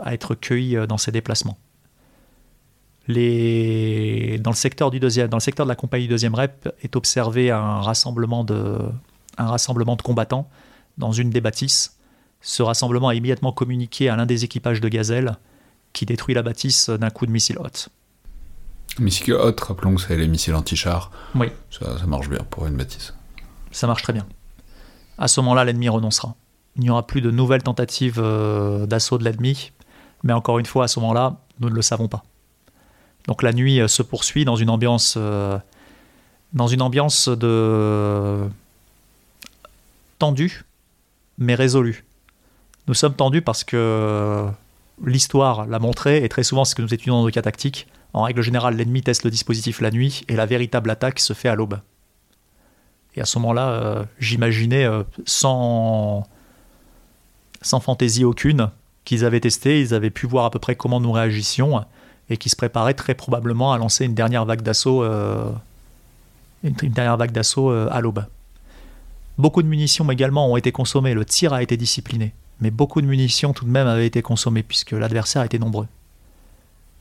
[0.00, 1.56] à être cueilli dans ses déplacements.
[3.08, 4.38] Les...
[4.38, 6.94] Dans, le secteur du deuxième, dans le secteur de la compagnie du deuxième REP est
[6.94, 8.78] observé un rassemblement, de,
[9.38, 10.48] un rassemblement de combattants
[10.98, 11.98] dans une des bâtisses.
[12.40, 15.36] Ce rassemblement a immédiatement communiqué à l'un des équipages de Gazelle
[15.92, 17.88] qui détruit la bâtisse d'un coup de missile hot.
[18.98, 21.10] Missile hot, rappelons que c'est les missiles anti-chars.
[21.34, 21.48] Oui.
[21.70, 23.14] Ça, ça marche bien pour une bâtisse.
[23.72, 24.26] Ça marche très bien.
[25.16, 26.36] À ce moment-là, l'ennemi renoncera
[26.78, 29.72] il n'y aura plus de nouvelles tentatives euh, d'assaut de l'ennemi.
[30.22, 32.22] Mais encore une fois, à ce moment-là, nous ne le savons pas.
[33.28, 35.58] Donc la nuit euh, se poursuit dans une ambiance, euh,
[36.54, 38.48] dans une ambiance de
[40.18, 40.64] tendue,
[41.36, 42.04] mais résolue.
[42.88, 44.46] Nous sommes tendus parce que
[45.04, 48.22] l'histoire l'a montré, et très souvent, ce que nous étudions dans nos cas tactiques, en
[48.22, 51.54] règle générale, l'ennemi teste le dispositif la nuit, et la véritable attaque se fait à
[51.54, 51.78] l'aube.
[53.14, 54.88] Et à ce moment-là, j'imaginais,
[55.26, 56.26] sans
[57.60, 58.70] sans fantaisie aucune,
[59.04, 61.84] qu'ils avaient testé, ils avaient pu voir à peu près comment nous réagissions
[62.30, 65.50] et qui se préparaient très probablement à lancer une dernière vague d'assaut, euh,
[66.62, 68.24] une, dernière vague d'assaut euh, à l'aube.
[69.38, 73.06] Beaucoup de munitions également ont été consommées, le tir a été discipliné, mais beaucoup de
[73.06, 75.86] munitions tout de même avaient été consommées puisque l'adversaire était nombreux.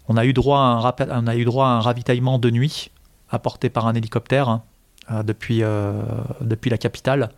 [0.09, 2.91] On a, eu droit à un ravitaillement de nuit
[3.30, 4.63] apporté par un hélicoptère hein,
[5.11, 5.63] euh, depuis,
[6.41, 7.30] depuis la capitale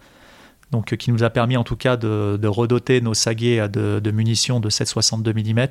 [0.72, 4.70] donc qui nous a permis en tout cas de, redoter nos saguets de, munitions de
[4.70, 5.68] 7,62 mm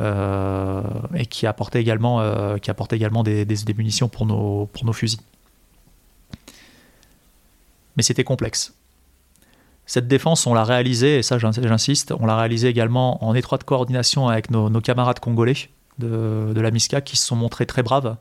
[0.00, 3.46] et qui apportait également, euh, qui apportait également des,
[3.76, 5.20] munitions pour nos, pour nos fusils.
[7.96, 8.74] Mais c'était complexe.
[9.86, 14.28] Cette défense, on l'a réalisée, et ça j'insiste, on l'a réalisée également en étroite coordination
[14.28, 18.16] avec nos, camarades congolais de, la MISCA qui se sont montrés très braves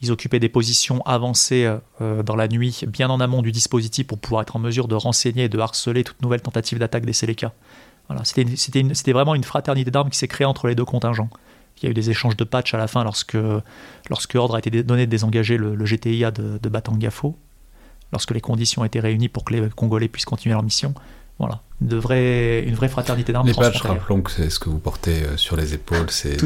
[0.00, 1.72] ils occupaient des positions avancées
[2.02, 4.94] euh, dans la nuit, bien en amont du dispositif, pour pouvoir être en mesure de
[4.94, 7.54] renseigner et de harceler toute nouvelle tentative d'attaque des Seleka.
[8.08, 11.30] Voilà, C'était vraiment une fraternité d'armes qui s'est créée entre les deux contingents.
[11.78, 13.36] Il y a eu des échanges de patch à la fin lorsque,
[14.08, 17.36] lorsque ordre a été donné de désengager le, GTIA de, de Batangafo,
[18.12, 20.94] lorsque les conditions étaient réunies pour que les Congolais puissent continuer leur mission.
[21.40, 23.48] Voilà, une vraie, une vraie fraternité d'armes.
[23.48, 26.36] Les patchs, rappelons que c'est ce que vous portez euh, sur les épaules, c'est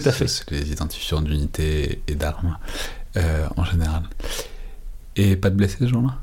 [0.50, 2.56] les identifiants d'unités et d'armes.
[3.16, 4.02] Euh, en général.
[5.16, 6.18] Et pas de blessés ce jour-là?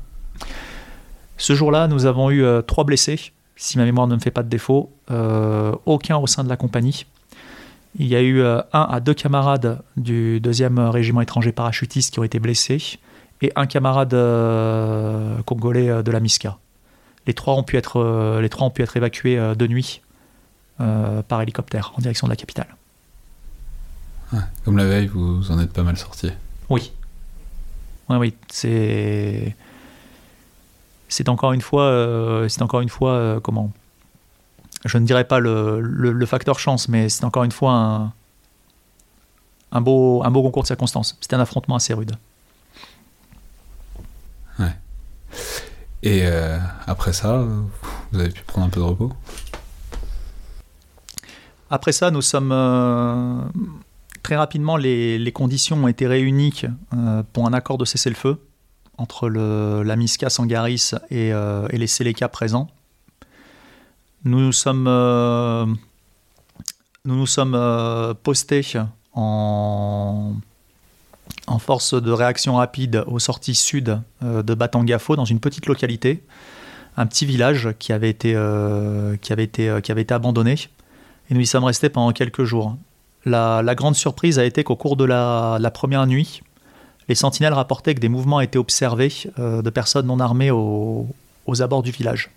[1.36, 4.42] Ce jour-là, nous avons eu euh, trois blessés, si ma mémoire ne me fait pas
[4.42, 7.06] de défaut, euh, aucun au sein de la compagnie.
[7.98, 12.24] Il y a eu un à deux camarades du deuxième régiment étranger parachutiste qui ont
[12.24, 12.98] été blessés
[13.40, 14.10] et un camarade
[15.46, 16.58] congolais de la MISCA.
[17.26, 20.02] Les trois ont pu être, les trois ont pu être évacués de nuit
[20.76, 22.76] par hélicoptère en direction de la capitale.
[24.66, 26.32] comme la veille, vous en êtes pas mal sortis.
[26.68, 26.92] Oui.
[28.08, 28.34] Oui, oui.
[28.48, 29.56] C'est.
[31.08, 31.84] C'est encore une fois.
[31.84, 33.12] Euh, c'est encore une fois.
[33.12, 33.72] Euh, comment
[34.84, 38.12] Je ne dirais pas le, le, facteur chance, mais c'est encore une fois un.
[39.72, 41.18] Un beau, un beau concours de circonstances.
[41.20, 42.12] C'était un affrontement assez rude.
[44.58, 44.74] Ouais.
[46.02, 47.44] Et euh, après ça,
[48.12, 49.12] vous avez pu prendre un peu de repos?
[51.68, 52.54] Après ça, nous sommes
[54.22, 56.62] très rapidement, les, conditions ont été réunies
[57.32, 58.40] pour un accord de cessez-le-feu
[58.98, 62.68] entre la MISCA Sangaris et, euh, les Seleka présents.
[64.24, 65.66] Nous nous sommes, euh,
[67.26, 68.62] sommes postés
[69.12, 70.34] en,
[71.46, 76.24] en force de réaction rapide aux sorties sud de Batangafo, dans une petite localité,
[76.96, 78.32] un petit village qui avait été,
[79.20, 80.56] qui avait été, qui avait été abandonné.
[81.30, 82.76] Et nous y sommes restés pendant quelques jours.
[83.26, 86.42] La, grande surprise a été qu'au cours de la, première nuit,
[87.08, 91.06] les sentinelles rapportaient que des mouvements étaient observés euh, de personnes non armées aux
[91.60, 92.30] abords du village.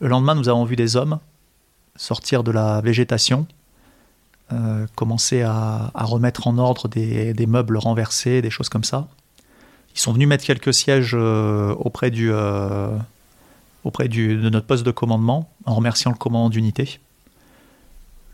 [0.00, 1.18] Le lendemain, nous avons vu des hommes
[1.96, 3.46] sortir de la végétation,
[4.52, 9.08] euh, commencer à, remettre en ordre des, meubles renversés, des choses comme ça.
[9.94, 12.32] Ils sont venus mettre quelques sièges auprès, du,
[13.84, 16.98] auprès du, de notre poste de commandement en remerciant le commandant d'unité.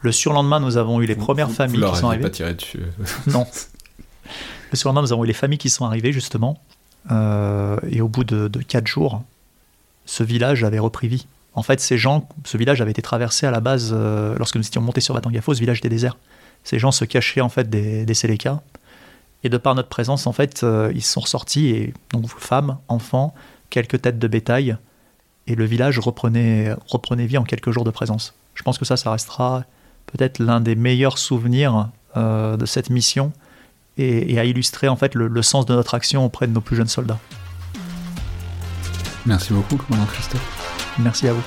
[0.01, 2.23] Le surlendemain, nous avons eu les premières familles qui sont arrivées.
[2.23, 2.83] pas tiré dessus.
[3.27, 3.45] non.
[4.71, 6.59] Le surlendemain, nous avons eu les familles qui sont arrivées, justement.
[7.11, 9.23] Euh, et au bout de, quatre jours,
[10.05, 11.27] ce village avait repris vie.
[11.55, 14.66] En fait, ces gens, ce village avait été traversé à la base, euh, lorsque nous
[14.66, 16.16] étions montés sur Batangafo, ce village était désert.
[16.64, 18.62] Ces gens se cachaient en fait des, des Séléka.
[19.45, 23.35] Et de par notre présence, en fait, euh, ils sont ressortis, et donc femmes, enfants,
[23.71, 24.77] quelques têtes de bétail,
[25.47, 28.35] et le village reprenait, reprenait vie en quelques jours de présence.
[28.55, 29.64] Je pense que ça, ça restera
[30.07, 33.33] peut-être l'un des meilleurs souvenirs de cette mission
[33.99, 36.88] et, à illustrer en fait le, sens de notre action auprès de nos plus jeunes
[36.88, 37.18] soldats.
[39.26, 40.94] Merci beaucoup, commandant Christophe.
[40.99, 41.42] Merci à vous.